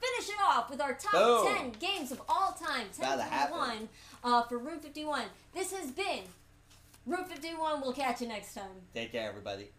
finish 0.00 0.28
it 0.28 0.36
off 0.44 0.70
with 0.70 0.80
our 0.80 0.92
top 0.94 1.12
Boom. 1.12 1.56
10 1.56 1.72
games 1.80 2.12
of 2.12 2.20
all 2.28 2.52
time. 2.52 2.86
10 2.96 3.04
Gotta 3.04 3.22
to 3.22 3.28
happen. 3.28 3.56
1 3.56 3.88
uh, 4.24 4.42
for 4.44 4.58
Room 4.58 4.80
51. 4.80 5.22
This 5.54 5.72
has 5.72 5.90
been 5.90 6.24
Room 7.06 7.24
51. 7.24 7.80
We'll 7.80 7.92
catch 7.94 8.20
you 8.20 8.28
next 8.28 8.54
time. 8.54 8.64
Take 8.94 9.12
care, 9.12 9.28
everybody. 9.28 9.70